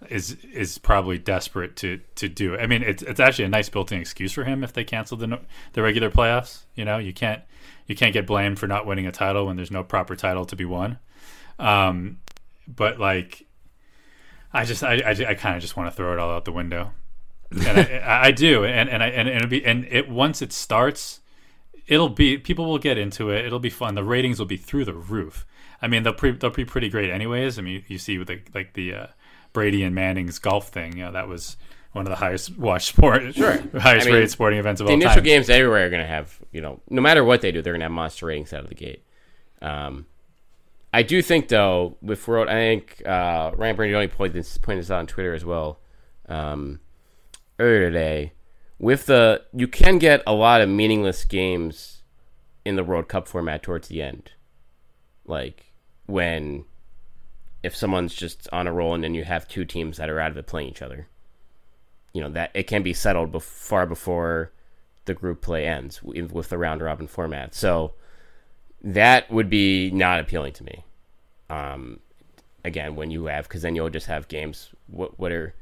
[0.08, 2.56] is is probably desperate to to do.
[2.56, 5.40] I mean, it's it's actually a nice built-in excuse for him if they cancel the
[5.72, 6.64] the regular playoffs.
[6.74, 7.42] You know, you can't
[7.86, 10.56] you can't get blamed for not winning a title when there's no proper title to
[10.56, 10.98] be won.
[11.58, 12.18] Um,
[12.66, 13.46] but like,
[14.52, 16.52] I just I I, I kind of just want to throw it all out the
[16.52, 16.92] window,
[17.50, 20.52] and I, I, do, and and I and, and it'll be and it once it
[20.52, 21.20] starts,
[21.86, 23.44] it'll be people will get into it.
[23.44, 23.96] It'll be fun.
[23.96, 25.46] The ratings will be through the roof.
[25.82, 27.58] I mean, they'll pre, they'll be pretty great anyways.
[27.58, 29.06] I mean, you see with the like the uh,
[29.52, 30.96] Brady and Manning's golf thing.
[30.96, 31.56] You know, that was
[31.92, 34.92] one of the highest watched sport, sure, highest I mean, rated sporting events of all
[34.92, 35.00] time.
[35.00, 37.62] The initial games everywhere are going to have, you know, no matter what they do,
[37.62, 39.04] they're going to have monster ratings out of the gate.
[39.60, 40.06] Um,
[40.92, 44.90] I do think though, with world, I think uh, Ryan Bernardoni pointed this, pointed this
[44.90, 45.80] out on Twitter as well
[46.28, 46.80] um,
[47.58, 48.32] earlier today.
[48.78, 52.02] With the, you can get a lot of meaningless games
[52.64, 54.32] in the World Cup format towards the end,
[55.26, 55.72] like
[56.06, 56.64] when
[57.62, 60.30] if someone's just on a roll and then you have two teams that are out
[60.30, 61.08] of it playing each other.
[62.12, 64.52] you know that it can be settled far before
[65.04, 67.54] the group play ends with, with the round robin format.
[67.54, 67.94] So
[68.82, 70.84] that would be not appealing to me.
[71.48, 72.00] Um,
[72.64, 74.70] again, when you have because then you'll just have games.
[74.86, 75.54] What what are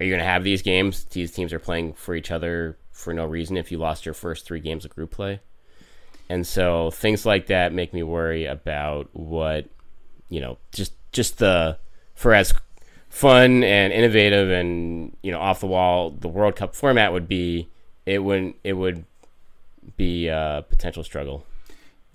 [0.00, 1.04] are you going to have these games?
[1.04, 3.56] These teams are playing for each other for no reason.
[3.56, 5.40] If you lost your first three games of group play,
[6.28, 9.66] and so things like that make me worry about what
[10.28, 11.78] you know just just the
[12.14, 12.52] for as
[13.08, 17.68] fun and innovative and you know off the wall the World Cup format would be,
[18.06, 19.04] it would it would
[19.96, 21.44] be a potential struggle.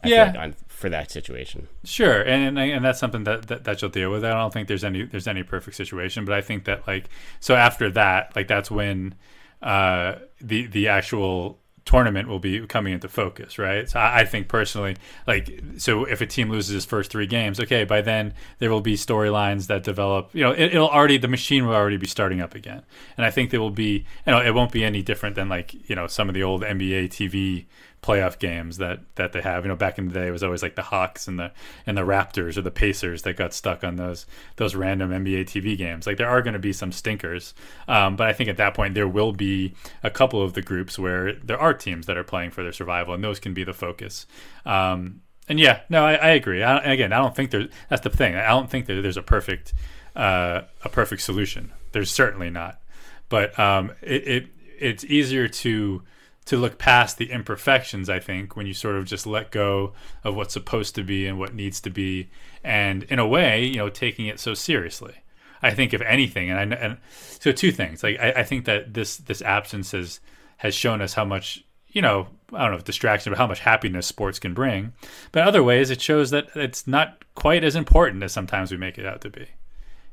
[0.04, 0.24] I Yeah.
[0.26, 1.70] like, on, for that situation.
[1.86, 4.26] Sure, and, and and that's something that, that that you'll deal with.
[4.26, 7.06] I don't think there's any there's any perfect situation, but I think that like
[7.40, 9.16] so after that, like that's when
[9.62, 13.90] uh, the the actual tournament will be coming into focus, right?
[13.90, 14.96] So I, I think personally,
[15.28, 18.82] like so if a team loses its first three games, okay, by then there will
[18.82, 20.30] be storylines that develop.
[20.34, 22.84] You know, it, it'll already the machine will already be starting up again,
[23.18, 25.90] and I think there will be you know it won't be any different than like
[25.90, 27.66] you know some of the old NBA TV
[28.04, 29.64] playoff games that that they have.
[29.64, 31.52] You know, back in the day, it was always like the Hawks and the
[31.88, 34.26] and the Raptors or the Pacers that got stuck on those
[34.58, 36.06] those random NBA TV games.
[36.06, 37.56] Like there are going to be some stinkers,
[37.88, 41.00] um, but I think at that point there will be a couple of the groups
[41.00, 43.74] where there are teams that are playing for their survival, and those can be the
[43.74, 44.28] focus.
[44.66, 46.62] Um, and yeah, no, I, I agree.
[46.62, 47.68] I, again, I don't think there.
[47.90, 48.36] That's the thing.
[48.36, 49.74] I don't think that there's a perfect
[50.16, 51.72] uh, a perfect solution.
[51.94, 52.82] There's certainly not,
[53.30, 54.48] but um, it, it
[54.80, 56.04] it's easier to
[56.46, 60.36] to look past the imperfections i think when you sort of just let go of
[60.36, 62.30] what's supposed to be and what needs to be
[62.64, 65.16] and in a way you know taking it so seriously.
[65.62, 66.98] I think if anything and i and
[67.40, 70.20] so two things like i, I think that this this absence has
[70.58, 73.60] has shown us how much you know i don't know if distraction but how much
[73.60, 74.92] happiness sports can bring.
[75.32, 78.98] But other ways it shows that it's not quite as important as sometimes we make
[78.98, 79.48] it out to be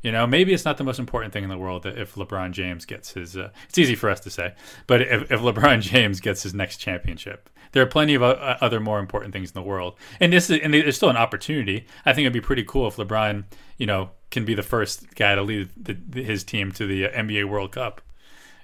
[0.02, 2.52] you know, maybe it's not the most important thing in the world that if LeBron
[2.52, 3.36] James gets his.
[3.36, 4.54] Uh, it's easy for us to say,
[4.86, 8.80] but if, if LeBron James gets his next championship, there are plenty of uh, other
[8.80, 11.86] more important things in the world, and this is and there's still an opportunity.
[12.06, 13.44] I think it'd be pretty cool if LeBron,
[13.76, 17.06] you know, can be the first guy to lead the, the, his team to the
[17.06, 18.00] uh, NBA World Cup.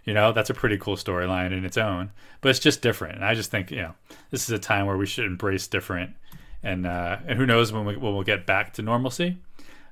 [0.05, 3.17] You know, that's a pretty cool storyline in its own, but it's just different.
[3.17, 3.95] And I just think, you know,
[4.31, 6.13] this is a time where we should embrace different,
[6.63, 9.39] and uh, and who knows when we when we'll get back to normalcy.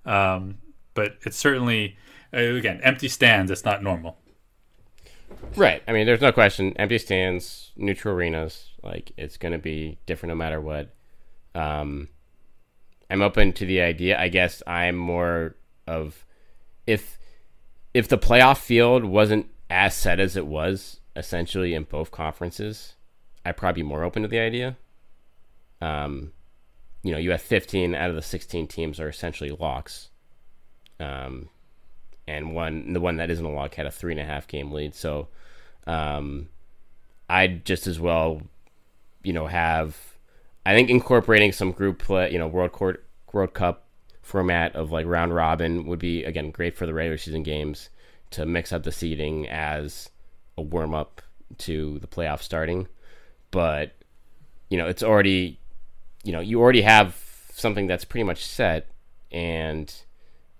[0.06, 0.58] Um,
[0.94, 1.96] but it's certainly
[2.32, 3.50] uh, again empty stands.
[3.50, 4.18] It's not normal.
[5.56, 5.82] Right.
[5.86, 6.74] I mean, there's no question.
[6.76, 10.94] Empty stands, neutral arenas, like it's going to be different no matter what.
[11.54, 12.08] Um,
[13.10, 14.18] I'm open to the idea.
[14.18, 16.24] I guess I'm more of
[16.86, 17.18] if
[17.92, 22.94] if the playoff field wasn't as set as it was essentially in both conferences,
[23.44, 24.76] I'd probably be more open to the idea.
[25.80, 26.32] Um,
[27.02, 30.08] you know, you have 15 out of the 16 teams are essentially locks.
[31.00, 31.48] Um,
[32.26, 34.72] and one the one that isn't a lock had a three and a half game
[34.72, 34.94] lead.
[34.94, 35.28] So
[35.86, 36.48] um,
[37.28, 38.42] I'd just as well,
[39.22, 39.96] you know, have
[40.64, 43.84] I think incorporating some group play, you know, World Court World Cup
[44.22, 47.90] format of like round robin would be again great for the regular season games
[48.30, 50.08] to mix up the seeding as
[50.56, 51.20] a warm up
[51.58, 52.88] to the playoff starting.
[53.50, 53.92] But
[54.70, 55.58] you know, it's already
[56.22, 57.16] you know, you already have
[57.52, 58.88] something that's pretty much set
[59.30, 59.94] and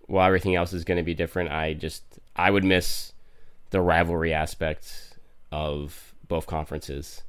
[0.07, 2.03] while everything else is going to be different, I just
[2.37, 3.13] I would miss
[3.71, 5.19] the rivalry aspect
[5.51, 7.23] of both conferences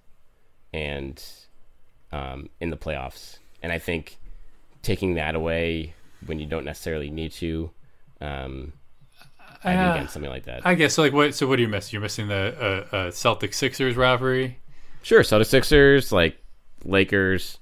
[0.73, 1.21] and
[2.11, 3.38] um, in the playoffs.
[3.61, 4.17] And I think
[4.81, 5.93] taking that away
[6.25, 7.71] when you don't necessarily need to,
[8.21, 8.73] um,
[9.63, 10.61] I Uh, think against something like that.
[10.65, 11.01] I guess so.
[11.01, 11.33] Like what?
[11.33, 11.91] So what do you miss?
[11.91, 14.59] You're missing the uh, uh, Celtic Sixers rivalry.
[15.01, 16.38] Sure, so the Sixers, like
[16.83, 17.57] Lakers,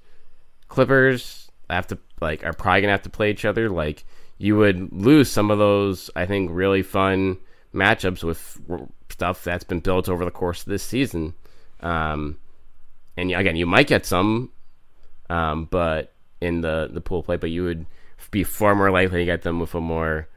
[0.68, 3.70] Clippers, have to like are probably gonna have to play each other.
[3.70, 4.06] Like
[4.38, 7.38] you would lose some of those, I think, really fun
[7.74, 8.60] matchups with
[9.10, 11.34] stuff that's been built over the course of this season.
[11.80, 12.40] Um,
[13.18, 14.52] and again, you might get some,
[15.30, 17.86] um, but in the the pool play, but you would
[18.32, 20.28] be far more likely to get them with a more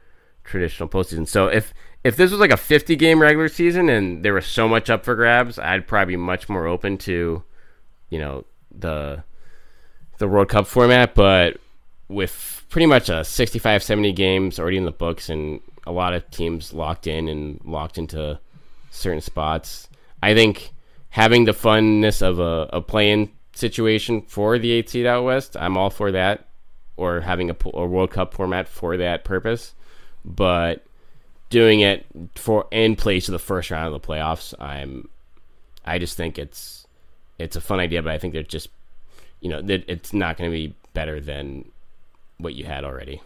[0.43, 1.27] traditional postseason.
[1.27, 4.67] So if if this was like a 50 game regular season and there was so
[4.67, 7.43] much up for grabs, I'd probably be much more open to,
[8.09, 9.23] you know, the
[10.19, 11.15] the World Cup format.
[11.15, 11.57] But
[12.09, 16.29] with pretty much a 65, 70 games already in the books and a lot of
[16.31, 18.39] teams locked in and locked into
[18.91, 19.89] certain spots,
[20.21, 20.71] I think
[21.09, 25.77] having the funness of a, a play-in situation for the eight seed out west, I'm
[25.77, 26.45] all for that.
[26.95, 29.75] Or having a, a World Cup format for that purpose,
[30.25, 30.83] but
[31.51, 35.07] doing it for in place of the first round of the playoffs, I'm,
[35.85, 36.87] I just think it's,
[37.37, 38.69] it's a fun idea, but I think they're just,
[39.41, 41.69] you know, it's not going to be better than
[42.37, 43.21] what you had already.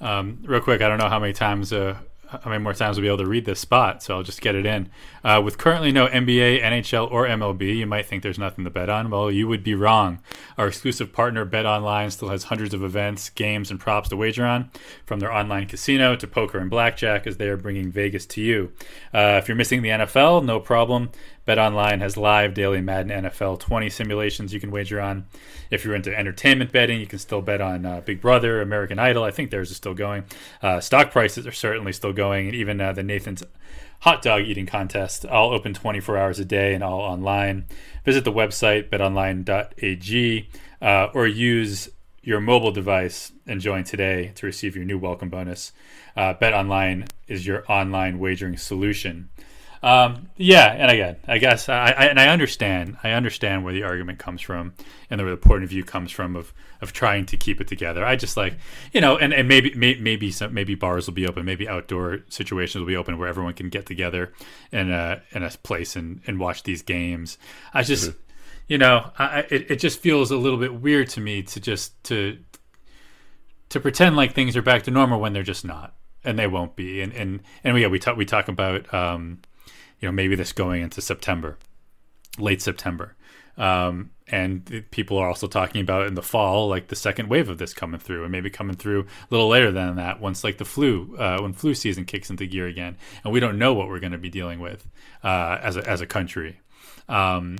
[0.00, 1.96] Um, real quick, I don't know how many times uh,
[2.30, 4.54] how many more times we'll be able to read this spot, so I'll just get
[4.54, 4.88] it in.
[5.24, 8.88] Uh, with currently no NBA, NHL, or MLB, you might think there's nothing to bet
[8.88, 9.10] on.
[9.10, 10.20] Well, you would be wrong.
[10.56, 14.46] Our exclusive partner, Bet Online, still has hundreds of events, games, and props to wager
[14.46, 14.70] on,
[15.04, 18.72] from their online casino to poker and blackjack, as they are bringing Vegas to you.
[19.12, 21.10] Uh, if you're missing the NFL, no problem.
[21.50, 25.26] BetOnline has live daily Madden NFL 20 simulations you can wager on.
[25.68, 29.24] If you're into entertainment betting, you can still bet on uh, Big Brother, American Idol.
[29.24, 30.22] I think theirs is still going.
[30.62, 33.42] Uh, stock prices are certainly still going, and even uh, the Nathan's
[34.02, 37.66] hot dog eating contest, all open 24 hours a day and all online.
[38.04, 40.48] Visit the website betonline.ag
[40.80, 41.88] uh, or use
[42.22, 45.72] your mobile device and join today to receive your new welcome bonus.
[46.16, 49.30] Uh, BetOnline is your online wagering solution.
[49.82, 53.82] Um, yeah, and again, I guess I, I, and I understand I understand where the
[53.82, 54.74] argument comes from
[55.08, 58.04] and where the point of view comes from of of trying to keep it together.
[58.04, 58.58] I just like
[58.92, 62.18] you know, and, and maybe may, maybe some maybe bars will be open, maybe outdoor
[62.28, 64.32] situations will be open where everyone can get together
[64.70, 67.38] in a in a place and and watch these games.
[67.72, 68.10] I just.
[68.10, 68.18] Mm-hmm.
[68.68, 72.04] You know, I, it, it just feels a little bit weird to me to just
[72.04, 72.38] to
[73.70, 75.92] to pretend like things are back to normal when they're just not
[76.24, 77.00] and they won't be.
[77.00, 79.40] And and and we yeah, we talk we talk about um,
[80.00, 81.58] you know maybe this going into September,
[82.38, 83.16] late September.
[83.56, 87.58] Um, and people are also talking about in the fall, like the second wave of
[87.58, 90.20] this coming through, and maybe coming through a little later than that.
[90.20, 93.58] Once like the flu, uh, when flu season kicks into gear again, and we don't
[93.58, 94.88] know what we're going to be dealing with
[95.24, 96.60] uh, as a as a country.
[97.08, 97.56] Um,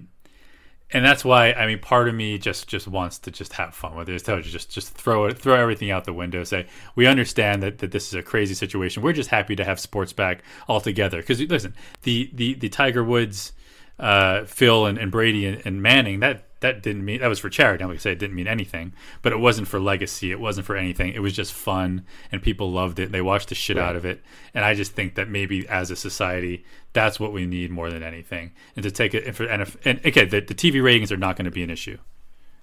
[0.93, 3.95] and that's why I mean, part of me just just wants to just have fun
[3.95, 4.25] with it.
[4.25, 6.45] Just just just throw it, throw everything out the window.
[6.45, 9.03] Say we understand that, that this is a crazy situation.
[9.03, 11.19] We're just happy to have sports back altogether.
[11.19, 13.53] Because listen, the the the Tiger Woods,
[14.01, 17.49] uh, Phil and, and Brady and, and Manning that that didn't mean that was for
[17.49, 17.83] charity.
[17.83, 20.31] I'm gonna say it didn't mean anything, but it wasn't for legacy.
[20.31, 21.13] It wasn't for anything.
[21.13, 23.13] It was just fun, and people loved it.
[23.13, 23.89] They watched the shit right.
[23.89, 24.23] out of it,
[24.55, 28.03] and I just think that maybe as a society, that's what we need more than
[28.03, 28.53] anything.
[28.77, 31.17] And to take it and for and, if, and okay, the, the TV ratings are
[31.17, 31.99] not going to be an issue,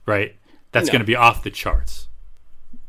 [0.06, 0.36] right?
[0.72, 0.94] That's no.
[0.94, 2.08] going to be off the charts.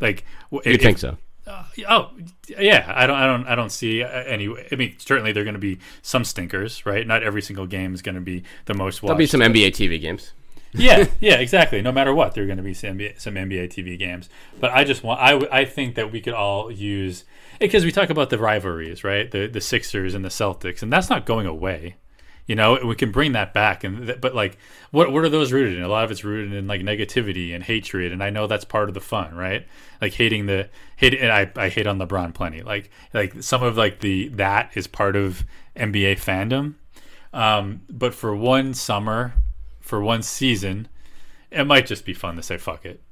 [0.00, 0.24] Like
[0.64, 1.16] you think so?
[1.48, 2.11] Uh, oh
[2.58, 4.48] yeah, I don't, I don't, I don't see any.
[4.70, 7.06] I mean, certainly there are going to be some stinkers, right?
[7.06, 9.08] Not every single game is going to be the most watched.
[9.08, 10.32] There'll be some NBA TV games
[10.74, 11.80] yeah, yeah, exactly.
[11.80, 14.28] No matter what, there are going to be some NBA, some NBA TV games.
[14.61, 17.24] But I just want, I, I think that we could all use
[17.58, 19.30] because we talk about the rivalries, right?
[19.30, 21.96] The the Sixers and the Celtics, and that's not going away.
[22.48, 24.56] You know, we can bring that back, and th- but like,
[24.90, 25.82] what what are those rooted in?
[25.82, 28.88] A lot of it's rooted in like negativity and hatred, and I know that's part
[28.88, 29.66] of the fun, right?
[30.00, 32.62] Like hating the hate, and I I hate on LeBron plenty.
[32.62, 35.44] Like like some of like the that is part of
[35.76, 36.76] NBA fandom.
[37.34, 39.34] Um, but for one summer
[39.82, 40.88] for one season,
[41.50, 43.02] it might just be fun to say fuck it.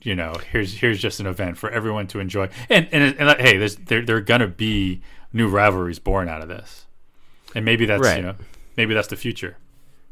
[0.00, 2.50] You know, here's here's just an event for everyone to enjoy.
[2.70, 6.46] And and, and hey, there's there there are gonna be new rivalries born out of
[6.46, 6.86] this,
[7.52, 8.18] and maybe that's right.
[8.18, 8.36] you know
[8.76, 9.56] maybe that's the future.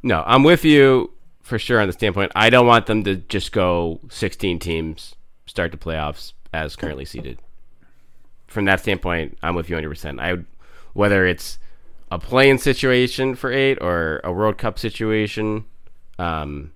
[0.02, 2.32] No, I'm with you for sure on the standpoint.
[2.34, 5.14] I don't want them to just go 16 teams
[5.46, 7.38] start the playoffs as currently seated.
[8.46, 9.88] From that standpoint, I'm with you 100.
[9.88, 10.46] percent I would,
[10.92, 11.58] whether it's
[12.10, 15.64] a playing situation for eight or a World Cup situation
[16.18, 16.72] um,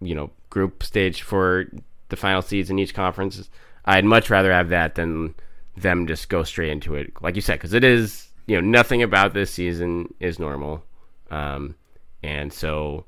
[0.00, 1.66] you know, group stage for
[2.08, 3.48] the final seeds in each conference.
[3.84, 5.34] I'd much rather have that than
[5.76, 9.02] them just go straight into it, like you said, because it is, you know, nothing
[9.02, 10.82] about this season is normal.
[11.30, 11.74] Um,
[12.22, 13.04] and so,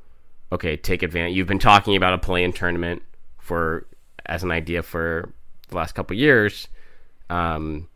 [0.52, 1.36] okay, take advantage.
[1.36, 3.02] You've been talking about a play-in tournament
[3.38, 3.86] for
[4.26, 5.32] as an idea for
[5.68, 6.68] the last couple years.
[7.30, 7.88] Um,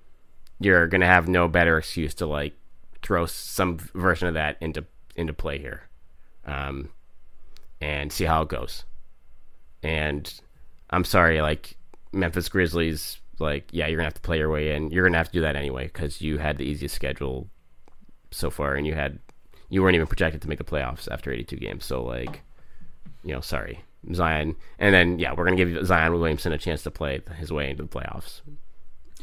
[0.61, 2.55] you're gonna have no better excuse to like
[3.03, 4.85] throw some version of that into
[5.17, 5.89] into play here.
[6.45, 6.91] Um,
[7.81, 8.85] and see how it goes.
[9.83, 10.33] And
[10.91, 11.77] I'm sorry, like
[12.13, 14.91] Memphis Grizzlies, like yeah, you're gonna have to play your way in.
[14.91, 17.49] You're gonna have to do that anyway because you had the easiest schedule
[18.31, 19.19] so far, and you had
[19.73, 21.87] you weren't even projected to make the playoffs after 82 games.
[21.87, 22.43] So like,
[23.25, 23.81] you know, sorry,
[24.13, 24.55] Zion.
[24.79, 27.85] And then yeah, we're gonna give Zion Williamson a chance to play his way into
[27.85, 28.43] the playoffs.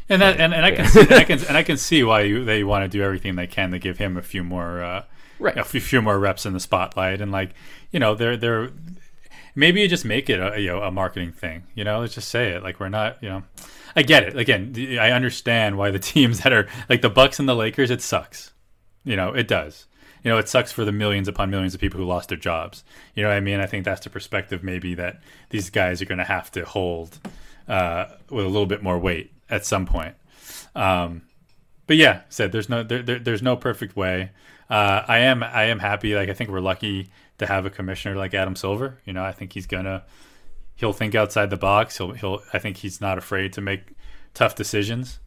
[0.10, 2.22] And that and, and I can see, and I can and I can see why
[2.22, 5.04] you, they want to do everything they can to give him a few more uh,
[5.38, 5.56] right.
[5.56, 7.52] a few more reps in the spotlight and like
[7.92, 8.72] you know they're they're
[9.54, 12.30] maybe you just make it a you know a marketing thing you know let's just
[12.30, 13.44] say it like we're not you know
[13.96, 17.48] i get it again i understand why the teams that are like the bucks and
[17.48, 18.52] the lakers it sucks
[19.04, 19.86] you know it does
[20.24, 22.84] you know it sucks for the millions upon millions of people who lost their jobs
[23.16, 26.06] you know what i mean i think that's the perspective maybe that these guys are
[26.06, 27.20] going to have to hold
[27.68, 30.16] uh, with a little bit more weight at some point
[30.76, 31.22] um,
[31.88, 34.32] but yeah said there's no there, there, there's no perfect way
[34.70, 36.14] uh, I am I am happy.
[36.16, 37.10] Like I think we're lucky
[37.40, 39.00] to have a commissioner like Adam Silver.
[39.06, 40.04] You know, I think he's gonna
[40.76, 41.98] he'll think outside the box.
[41.98, 43.94] He'll he'll I think he's not afraid to make
[44.34, 45.20] tough decisions.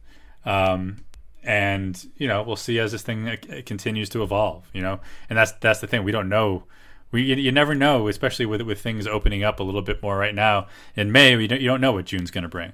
[0.44, 1.04] Um,
[1.42, 3.36] and you know we'll see as this thing uh,
[3.66, 4.68] continues to evolve.
[4.72, 6.64] You know, and that's that's the thing we don't know.
[7.10, 10.16] We you, you never know, especially with with things opening up a little bit more
[10.16, 10.66] right now
[10.96, 11.36] in May.
[11.36, 12.72] We don't you don't know what June's going to bring.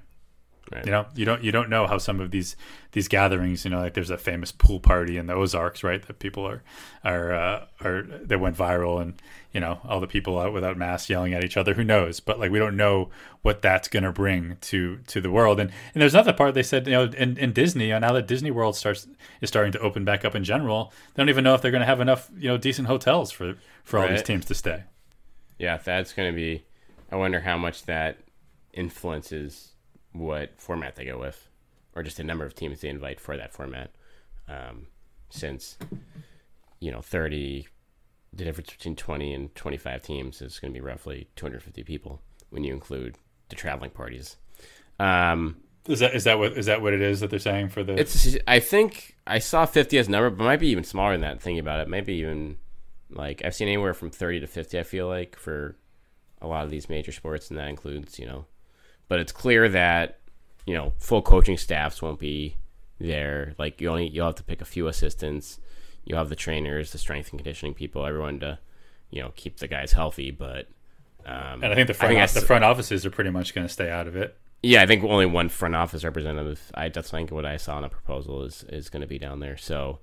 [0.70, 0.84] Right.
[0.84, 2.54] You know, you don't you don't know how some of these
[2.92, 3.64] these gatherings.
[3.64, 6.06] You know, like there's a famous pool party in the Ozarks, right?
[6.06, 6.62] That people are
[7.04, 9.20] are uh, are that went viral, and
[9.52, 11.72] you know all the people out without masks yelling at each other.
[11.72, 12.20] Who knows?
[12.20, 13.08] But like we don't know
[13.40, 15.58] what that's going to bring to to the world.
[15.58, 18.50] And and there's another part they said, you know, in, in Disney, now that Disney
[18.50, 19.06] World starts
[19.40, 21.80] is starting to open back up in general, they don't even know if they're going
[21.80, 23.54] to have enough you know decent hotels for
[23.84, 24.84] for all these teams to stay.
[25.58, 26.64] Yeah, that's going to be.
[27.10, 28.18] I wonder how much that
[28.74, 29.72] influences
[30.12, 31.48] what format they go with,
[31.94, 33.90] or just the number of teams they invite for that format.
[34.48, 34.86] Um,
[35.30, 35.76] since
[36.80, 37.68] you know, thirty,
[38.32, 41.82] the difference between twenty and twenty-five teams is going to be roughly two hundred fifty
[41.82, 43.16] people when you include
[43.48, 44.36] the traveling parties.
[44.98, 45.56] Um,
[45.86, 47.94] Is that is that what is that what it is that they're saying for the?
[47.94, 48.36] it's.
[48.46, 51.40] I think I saw fifty as a number, but might be even smaller than that.
[51.40, 52.56] Thinking about it, maybe even
[53.10, 54.78] like I've seen anywhere from thirty to fifty.
[54.78, 55.76] I feel like for
[56.40, 58.46] a lot of these major sports, and that includes you know.
[59.08, 60.18] But it's clear that
[60.66, 62.56] you know full coaching staffs won't be
[63.00, 63.54] there.
[63.58, 65.58] Like you only you'll have to pick a few assistants.
[66.04, 68.58] You'll have the trainers, the strength and conditioning people, everyone to
[69.10, 70.30] you know keep the guys healthy.
[70.30, 70.68] But
[71.26, 73.72] um, and I think the front think the front offices are pretty much going to
[73.72, 74.36] stay out of it.
[74.62, 76.70] yeah, I think only one front office representative.
[76.74, 79.40] I that's think what I saw in the proposal is is going to be down
[79.40, 79.56] there.
[79.56, 80.00] So,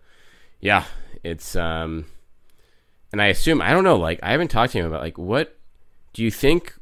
[0.60, 0.86] yeah,
[1.24, 2.06] it's um,
[3.12, 3.98] and I assume I don't know.
[3.98, 5.58] Like I haven't talked to him about like what
[6.14, 6.76] do you think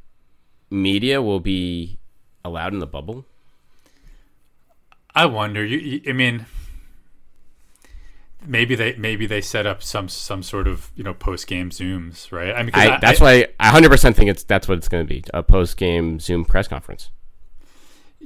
[0.69, 1.99] media will be
[2.43, 3.25] allowed in the bubble?
[5.15, 5.63] I wonder.
[5.63, 6.45] You, you, I mean,
[8.45, 12.31] maybe they maybe they set up some some sort of you know post game zooms,
[12.31, 12.53] right?
[12.53, 15.13] I mean, I, that's why I hundred percent think it's that's what it's going to
[15.13, 17.09] be a post game Zoom press conference.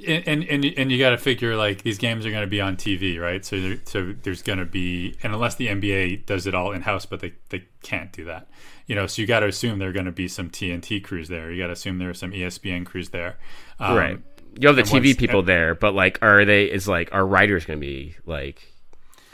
[0.06, 2.62] And and and, and you got to figure like these games are going to be
[2.62, 3.43] on TV, right?
[3.43, 6.82] So there, so there's going to be, and unless the NBA does it all in
[6.82, 8.48] house, but they they can't do that,
[8.86, 9.08] you know.
[9.08, 11.52] So you got to assume there are going to be some TNT crews there.
[11.52, 13.38] You got to assume there are some ESPN crews there,
[13.80, 14.20] um, right.
[14.60, 16.66] You have the TV once- people there, but like, are they?
[16.66, 18.74] Is like, are writers going to be like,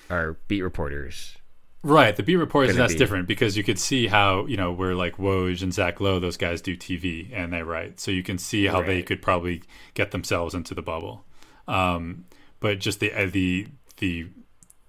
[0.10, 1.38] are beat reporters?
[1.84, 2.38] Right, the beat
[2.70, 5.74] Gonna that's be- different because you could see how you know where like Woj and
[5.74, 9.04] Zach Lowe, those guys do TV and they write, so you can see how they
[9.04, 9.64] could probably
[9.94, 11.26] get themselves into the bubble.
[11.68, 12.26] Um,
[12.62, 13.68] but just the uh, the
[13.98, 14.28] the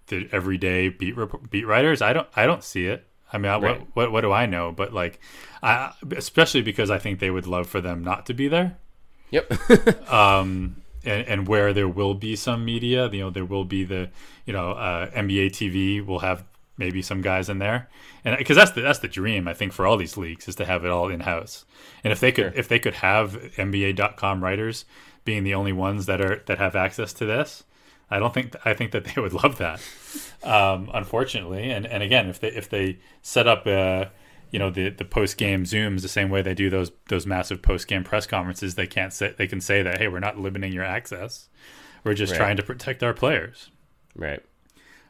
[0.07, 3.05] the everyday beat rep- beat writers, I don't I don't see it.
[3.33, 3.81] I mean, I, Right.
[3.81, 4.71] what, what what do I know?
[4.71, 5.19] But like,
[5.65, 8.77] I especially because I think they would love for them not to be there
[9.31, 10.09] Yep.
[10.13, 14.11] um, and, and where there will be some media, you know, there will be the,
[14.47, 16.45] you know, uh, NBA TV will have
[16.77, 17.89] maybe some guys in there,
[18.25, 20.65] and because that's the that's the dream I think for all these leagues is to
[20.65, 21.65] have it all in house,
[22.03, 24.85] and if they could if they could have NBA.com writers
[25.25, 27.65] being the only ones that are that have access to this,
[28.11, 29.81] I don't think I think that they would love that,
[30.43, 33.67] um, unfortunately, and and again if they if they set up.
[33.67, 34.07] Uh,
[34.51, 37.61] you know the the post game zooms the same way they do those those massive
[37.61, 38.77] post game press conferences.
[38.77, 41.49] They can't say they can say that hey, we're not limiting your access.
[42.05, 42.39] We're just Right.
[42.39, 43.71] trying to protect our players.
[44.15, 44.45] right.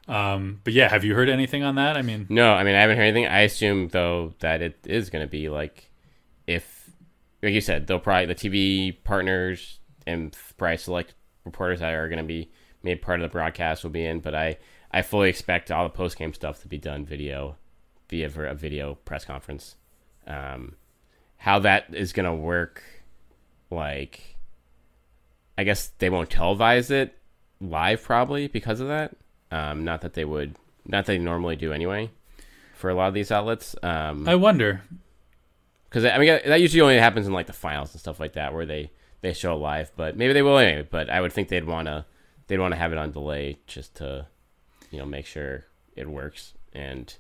[0.07, 1.97] Um, but yeah, have you heard anything on that?
[1.97, 3.27] I mean, No, I mean I haven't heard anything.
[3.27, 5.91] I assume though that it is going to be like
[6.47, 6.91] if,
[7.43, 12.19] like you said, they'll probably the TV partners and probably select reporters that are going
[12.19, 12.51] to be
[12.83, 14.21] made part of the broadcast will be in.
[14.21, 14.59] But I
[14.91, 17.57] I fully expect all the post game stuff to be done video
[18.09, 19.77] via a video press conference.
[20.27, 20.77] Um,
[21.39, 22.83] how that is going to work,
[23.71, 24.37] like,
[25.59, 27.19] I guess they won't televise it
[27.61, 29.17] live probably because of that.
[29.51, 32.11] Um, not that they would, not that they normally do anyway
[32.75, 33.77] for a lot of these outlets.
[33.83, 34.83] Um, I wonder.
[35.89, 38.53] because I mean that usually only happens in like the finals and stuff like that
[38.53, 38.91] where they
[39.21, 39.93] they show live.
[39.97, 40.87] But maybe they will anyway.
[40.91, 42.07] But I would think they'd wanna
[42.47, 44.27] they'd want to have it on delay just to
[44.91, 45.65] you know make sure
[45.97, 47.15] it works and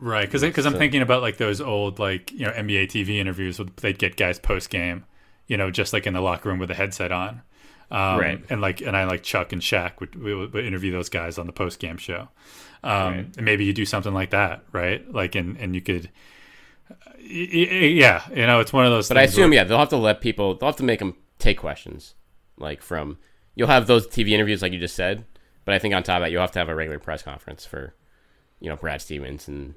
[0.00, 3.58] Right, because because I'm thinking about like those old like you know NBA TV interviews.
[3.58, 5.04] With, they'd get guys post game,
[5.48, 7.42] you know, just like in the locker room with a headset on,
[7.90, 8.44] um, Right.
[8.50, 11.46] And like and I like Chuck and Shaq would, would, would interview those guys on
[11.46, 12.28] the post game show.
[12.84, 13.36] Um, Right.
[13.36, 15.10] And maybe you do something like that, right?
[15.12, 16.10] Like and and you could,
[17.20, 19.08] yeah, you know, it's one of those.
[19.08, 19.14] Things.
[19.14, 20.56] But I assume, where- yeah, they'll have to let people.
[20.56, 22.14] They'll have to make them take questions,
[22.56, 23.18] like from.
[23.54, 25.24] You'll have those TV interviews, like you just said.
[25.64, 27.66] But I think on top of that, you'll have to have a regular press conference
[27.66, 27.94] for,
[28.60, 29.74] you know, Brad Stevens and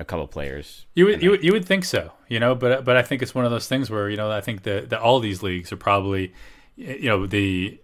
[0.00, 0.86] a couple players.
[0.94, 3.34] You would, you would you would think so, you know, but but I think it's
[3.34, 5.76] one of those things where you know I think that that all these leagues are
[5.76, 6.32] probably,
[6.76, 7.80] you know, the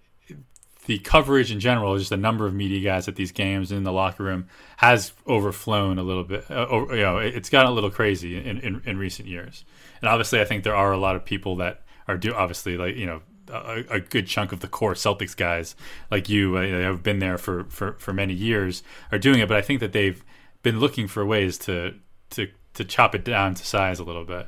[0.86, 3.92] the coverage in general, just the number of media guys at these games in the
[3.92, 6.44] locker room has overflown a little bit.
[6.50, 9.64] Uh, over, you know, it- it's gotten a little crazy in, in in recent years,
[10.00, 12.96] and obviously I think there are a lot of people that are do obviously like
[12.96, 13.22] you know
[13.52, 15.74] a, a good chunk of the core Celtics guys
[16.10, 19.48] like you uh, have been there for, for, for many years are doing it.
[19.48, 20.24] But I think that they've
[20.62, 21.94] been looking for ways to
[22.30, 24.46] to to chop it down to size a little bit.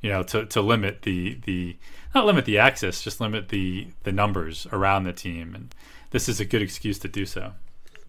[0.00, 1.76] You know, to, to limit the the
[2.14, 5.74] not limit the access, just limit the the numbers around the team, and
[6.10, 7.52] this is a good excuse to do so.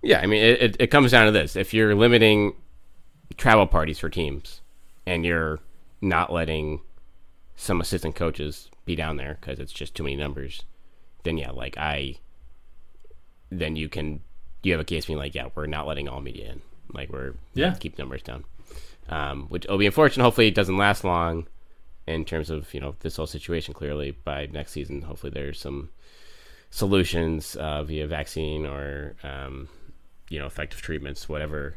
[0.01, 2.53] Yeah, I mean, it, it, comes down to this: if you're limiting
[3.37, 4.61] travel parties for teams,
[5.05, 5.59] and you're
[6.01, 6.81] not letting
[7.55, 10.63] some assistant coaches be down there because it's just too many numbers,
[11.23, 12.15] then yeah, like I,
[13.49, 14.21] then you can
[14.63, 16.61] you have a case being like, yeah, we're not letting all media in,
[16.93, 17.73] like we're Yeah.
[17.73, 18.45] keep numbers down,
[19.09, 20.23] um, which will be unfortunate.
[20.23, 21.47] Hopefully, it doesn't last long
[22.07, 23.73] in terms of you know this whole situation.
[23.73, 25.89] Clearly, by next season, hopefully there's some
[26.71, 29.69] solutions uh, via vaccine or um,
[30.29, 31.75] you know effective treatments, whatever.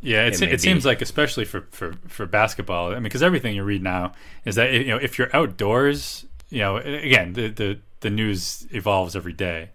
[0.00, 2.90] Yeah, it's, It it, seems like especially for, for, for basketball.
[2.90, 4.12] I mean, because everything you read now
[4.44, 9.14] is that you know if you're outdoors, you know, again the, the the news evolves
[9.14, 9.70] every day,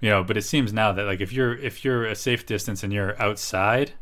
[0.00, 0.22] you know.
[0.22, 3.20] But it seems now that like if you're if you're a safe distance and you're
[3.20, 3.92] outside,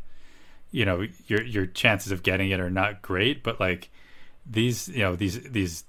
[0.69, 3.41] you know, your your chances of getting it are not great.
[3.41, 3.89] But like
[4.45, 5.85] these, you know, these these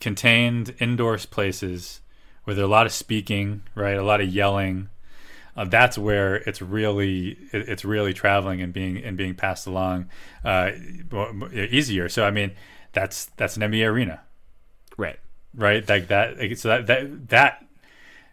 [0.00, 2.00] contained indoor places
[2.44, 4.88] where there's a lot of speaking, right, a lot of yelling
[5.56, 10.08] uh, that's where it's really it, it's really traveling and being and being passed along
[10.44, 10.70] uh,
[11.52, 12.08] easier.
[12.08, 12.52] So I mean,
[12.92, 14.22] that's that's an NBA arena,
[14.96, 15.18] Right.
[15.54, 15.88] right?
[15.88, 16.38] Like that.
[16.38, 17.66] like, So that that that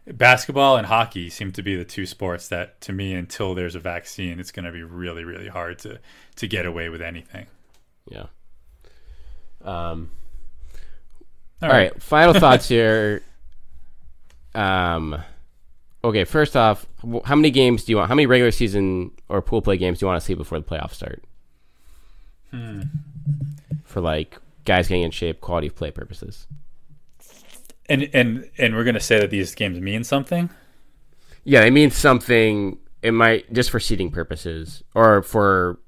[0.08, 3.80] basketball and hockey seem to be the two sports that, to me, until there's a
[3.80, 6.00] vaccine, it's going to be really really hard to
[6.38, 7.48] to get away with anything.
[8.10, 8.28] Yeah.
[9.64, 10.12] Um.
[11.62, 12.02] All all right.
[12.02, 13.22] Final thoughts here.
[14.56, 15.22] Um.
[16.04, 16.24] Okay.
[16.24, 16.86] First off,
[17.26, 18.10] how many games do you want?
[18.10, 20.66] How many regular season or pool play games do you want to see before the
[20.66, 21.24] playoffs start?
[22.52, 22.82] Hmm.
[23.84, 26.48] For like guys getting in shape, quality of play purposes.
[27.88, 30.50] And and and we're going to say that these games mean something.
[31.44, 32.78] Yeah, it means something.
[33.02, 35.80] It might just for seating purposes, or for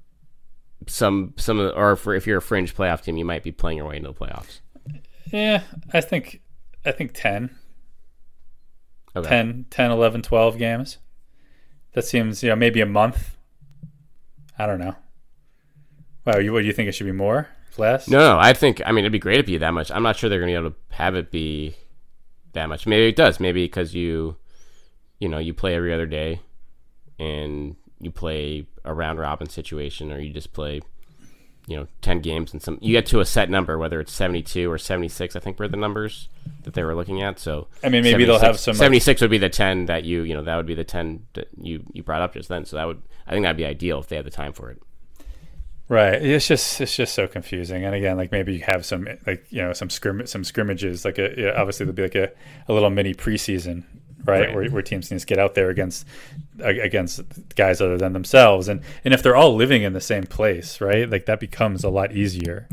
[0.86, 3.52] some some, of the- or for if you're a fringe playoff team, you might be
[3.52, 4.60] playing your way into the playoffs.
[5.32, 5.62] Yeah,
[5.92, 6.42] I think
[6.84, 7.50] I think 10.
[9.16, 9.28] Okay.
[9.28, 10.98] 10, 10, 11, 12 games.
[11.92, 13.36] That seems, you know, maybe a month.
[14.58, 14.96] I don't know.
[16.24, 17.48] Wow, you, what do you think it should be more?
[17.76, 18.08] Less?
[18.08, 19.90] No, no, I think I mean it'd be great if you that much.
[19.90, 21.74] I'm not sure they're going to be able to have it be
[22.52, 22.86] that much.
[22.86, 23.40] Maybe it does.
[23.40, 24.36] Maybe because you,
[25.18, 26.40] you know, you play every other day,
[27.18, 30.80] and you play a round robin situation, or you just play,
[31.66, 32.78] you know, ten games and some.
[32.80, 35.36] You get to a set number, whether it's 72 or 76.
[35.36, 36.28] I think were the numbers
[36.62, 37.38] that they were looking at.
[37.38, 40.34] So I mean, maybe they'll have some, 76 would be the 10 that you, you
[40.34, 42.64] know, that would be the 10 that you you brought up just then.
[42.64, 44.82] So that would I think that'd be ideal if they had the time for it.
[45.88, 46.14] Right.
[46.14, 47.84] It's just it's just so confusing.
[47.84, 51.04] And again, like maybe you have some like you know some scrim some scrimmages.
[51.04, 52.30] Like a, yeah, obviously there'll be like a,
[52.68, 53.84] a little mini preseason,
[54.24, 54.46] right?
[54.46, 54.54] Right.
[54.54, 56.06] Where, where teams need to get out there against
[56.60, 57.20] against
[57.56, 58.68] guys other than themselves.
[58.68, 61.08] And and if they're all living in the same place, right?
[61.08, 62.68] Like that becomes a lot easier.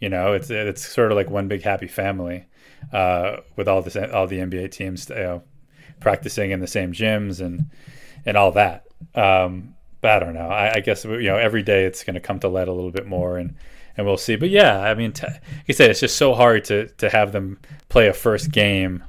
[0.00, 2.46] You know, it's it's sort of like one big happy family
[2.92, 5.42] uh, with all the all the NBA teams, you know,
[6.00, 7.66] practicing in the same gyms and
[8.26, 8.86] and all that.
[9.14, 10.48] Um, but I don't know.
[10.48, 12.90] I, I guess you know every day it's going to come to light a little
[12.90, 13.54] bit more, and
[13.96, 14.36] and we'll see.
[14.36, 17.32] But yeah, I mean, t- like I said, it's just so hard to to have
[17.32, 19.04] them play a first game.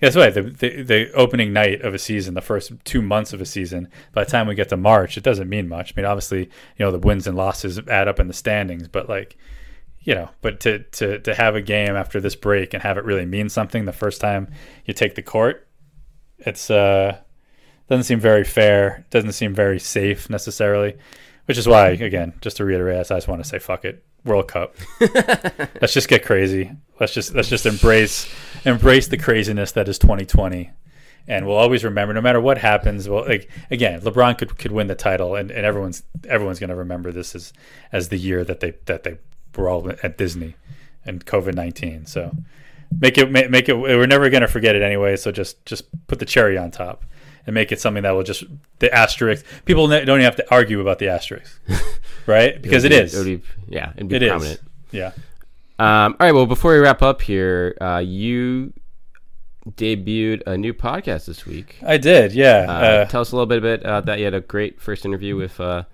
[0.00, 0.32] That's right.
[0.32, 3.88] The, the the opening night of a season, the first two months of a season.
[4.12, 5.92] By the time we get to March, it doesn't mean much.
[5.92, 6.44] I mean, obviously,
[6.76, 9.36] you know, the wins and losses add up in the standings, but like,
[10.00, 13.04] you know, but to to to have a game after this break and have it
[13.04, 14.50] really mean something the first time
[14.86, 15.68] you take the court,
[16.38, 17.18] it's uh
[17.90, 19.04] doesn't seem very fair.
[19.10, 20.96] Doesn't seem very safe necessarily,
[21.46, 24.46] which is why, again, just to reiterate, I just want to say, fuck it, World
[24.46, 24.76] Cup.
[25.80, 26.70] let's just get crazy.
[27.00, 28.28] Let's just let's just embrace
[28.64, 30.70] embrace the craziness that is 2020,
[31.26, 33.08] and we'll always remember, no matter what happens.
[33.08, 36.76] Well, like again, LeBron could could win the title, and, and everyone's everyone's going to
[36.76, 37.52] remember this as
[37.90, 39.16] as the year that they that they
[39.56, 40.56] were all at Disney
[41.06, 42.04] and COVID 19.
[42.06, 42.32] So
[43.00, 43.74] make it make, make it.
[43.78, 45.16] We're never going to forget it anyway.
[45.16, 47.04] So just just put the cherry on top
[47.46, 48.44] and make it something that will just
[48.80, 49.46] the asterisk.
[49.64, 51.58] People don't even have to argue about the asterisk,
[52.26, 52.60] right?
[52.60, 53.14] Because it be- is.
[53.14, 53.42] It be,
[53.74, 54.28] yeah, it'd be It is.
[54.28, 54.60] prominent.
[54.90, 55.12] Yeah.
[55.80, 56.32] Um, all right.
[56.32, 58.72] Well, before we wrap up here, uh, you
[59.66, 61.76] debuted a new podcast this week.
[61.84, 62.32] I did.
[62.32, 62.66] Yeah.
[62.68, 64.18] Uh, Uh, tell us a little bit about uh, that.
[64.18, 65.58] You had a great first interview with.
[65.58, 65.84] Uh,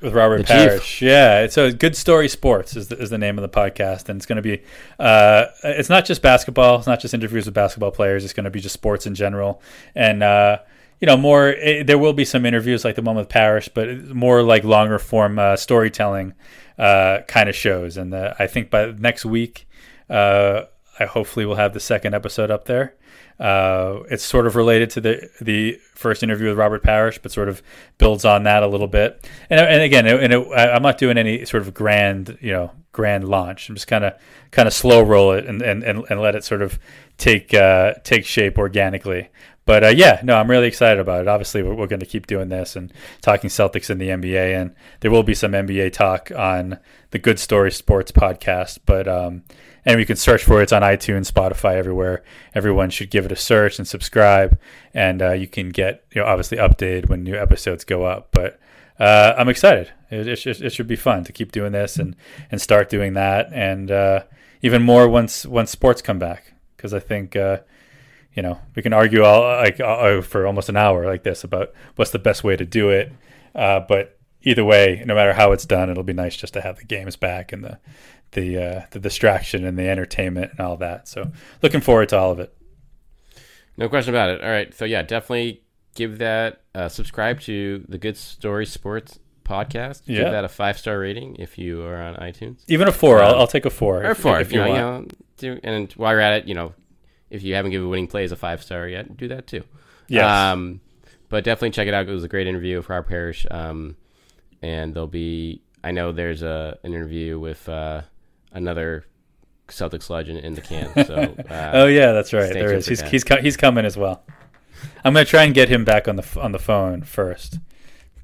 [0.00, 0.46] with Robert.
[0.46, 1.00] Parish.
[1.00, 4.26] Yeah, so Good Story Sports is the, is the name of the podcast, and it's
[4.26, 4.62] going to be.
[4.98, 6.78] Uh, it's not just basketball.
[6.78, 8.22] It's not just interviews with basketball players.
[8.24, 9.62] It's going to be just sports in general,
[9.94, 10.58] and uh,
[11.00, 11.48] you know, more.
[11.58, 14.98] eh, there will be some interviews like the one with Parish, but more like longer
[14.98, 16.34] form uh, storytelling
[16.78, 17.96] uh, kind of shows.
[17.96, 19.68] And uh, I think by next week.
[20.08, 20.66] Uh,
[20.98, 22.94] I hopefully will have the second episode up there.
[23.38, 27.50] Uh, it's sort of related to the the first interview with Robert Parish, but sort
[27.50, 27.62] of
[27.98, 29.28] builds on that a little bit.
[29.50, 33.28] And, and again, and it, I'm not doing any sort of grand, you know, grand
[33.28, 33.68] launch.
[33.68, 34.14] I'm just kind of
[34.52, 36.78] kind of slow roll it and, and, and, and let it sort of
[37.18, 39.28] take uh, take shape organically.
[39.66, 41.28] But uh, yeah, no, I'm really excited about it.
[41.28, 44.74] Obviously, we're, we're going to keep doing this and talking Celtics in the NBA, and
[45.00, 46.78] there will be some NBA talk on
[47.10, 48.78] the Good Story Sports podcast.
[48.86, 49.42] But um,
[49.84, 50.64] and you can search for it.
[50.64, 52.22] It's on iTunes, Spotify, everywhere.
[52.54, 54.56] Everyone should give it a search and subscribe,
[54.94, 58.28] and uh, you can get you know obviously updated when new episodes go up.
[58.30, 58.60] But
[59.00, 59.92] uh, I'm excited.
[60.10, 62.14] It, it, it, should be fun to keep doing this and
[62.52, 64.22] and start doing that, and uh,
[64.62, 67.58] even more once once sports come back because I think uh,
[68.36, 71.72] you know, we can argue all like uh, for almost an hour like this about
[71.96, 73.10] what's the best way to do it.
[73.54, 76.76] Uh, but either way, no matter how it's done, it'll be nice just to have
[76.76, 77.78] the games back and the
[78.32, 81.08] the uh, the distraction and the entertainment and all that.
[81.08, 81.32] So
[81.62, 82.52] looking forward to all of it.
[83.76, 84.42] No question about it.
[84.42, 85.62] All right, so yeah, definitely
[85.94, 90.06] give that uh, subscribe to the Good Story Sports podcast.
[90.06, 90.30] Give Yeah.
[90.30, 92.64] that a five star rating if you are on iTunes.
[92.68, 94.02] Even a four, I'll, I'll take a four.
[94.04, 95.12] or if- four if you, know, want.
[95.42, 96.74] you know, do, and while you're at it, you know,
[97.30, 99.64] if you haven't given Winning Plays a five star yet, do that too.
[100.08, 100.24] Yes.
[100.24, 100.80] Um,
[101.28, 102.08] but definitely check it out.
[102.08, 103.46] It was a great interview for our Parish.
[103.50, 103.96] Um,
[104.62, 108.02] and there'll be, I know there's a an interview with uh,
[108.52, 109.04] another
[109.68, 110.92] Celtics legend in the can.
[111.06, 111.14] So
[111.50, 112.52] uh, oh yeah, that's right.
[112.52, 112.86] There is.
[112.86, 114.22] He's he's he's coming as well.
[115.04, 117.58] I'm gonna try and get him back on the on the phone first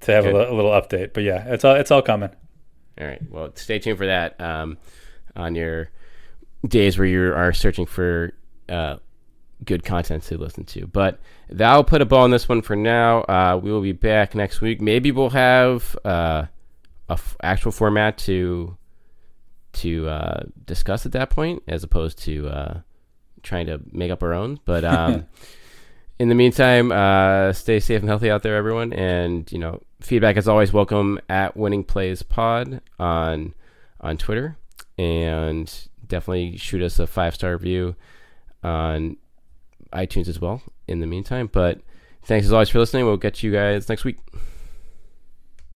[0.02, 1.12] to have a, a little update.
[1.12, 2.30] But yeah, it's all it's all coming.
[3.00, 3.20] All right.
[3.30, 4.78] Well, stay tuned for that um,
[5.34, 5.90] on your
[6.66, 8.32] days where you are searching for
[8.72, 8.96] uh,
[9.64, 10.86] good content to listen to.
[10.86, 13.22] But that'll put a ball on this one for now.
[13.22, 14.80] Uh, we will be back next week.
[14.80, 16.46] Maybe we'll have uh,
[17.08, 18.76] a f- actual format to
[19.74, 22.80] to uh, discuss at that point, as opposed to uh,
[23.42, 24.60] trying to make up our own.
[24.64, 25.26] But um,
[26.18, 28.92] in the meantime, uh, stay safe and healthy out there, everyone.
[28.92, 33.54] And you know, feedback is always welcome at Winning Plays Pod on
[34.00, 34.56] on Twitter,
[34.98, 35.72] and
[36.06, 37.96] definitely shoot us a five star review
[38.62, 39.16] on
[39.92, 40.62] iTunes as well.
[40.88, 41.80] In the meantime, but
[42.24, 43.04] thanks as always for listening.
[43.04, 44.18] We'll get you guys next week.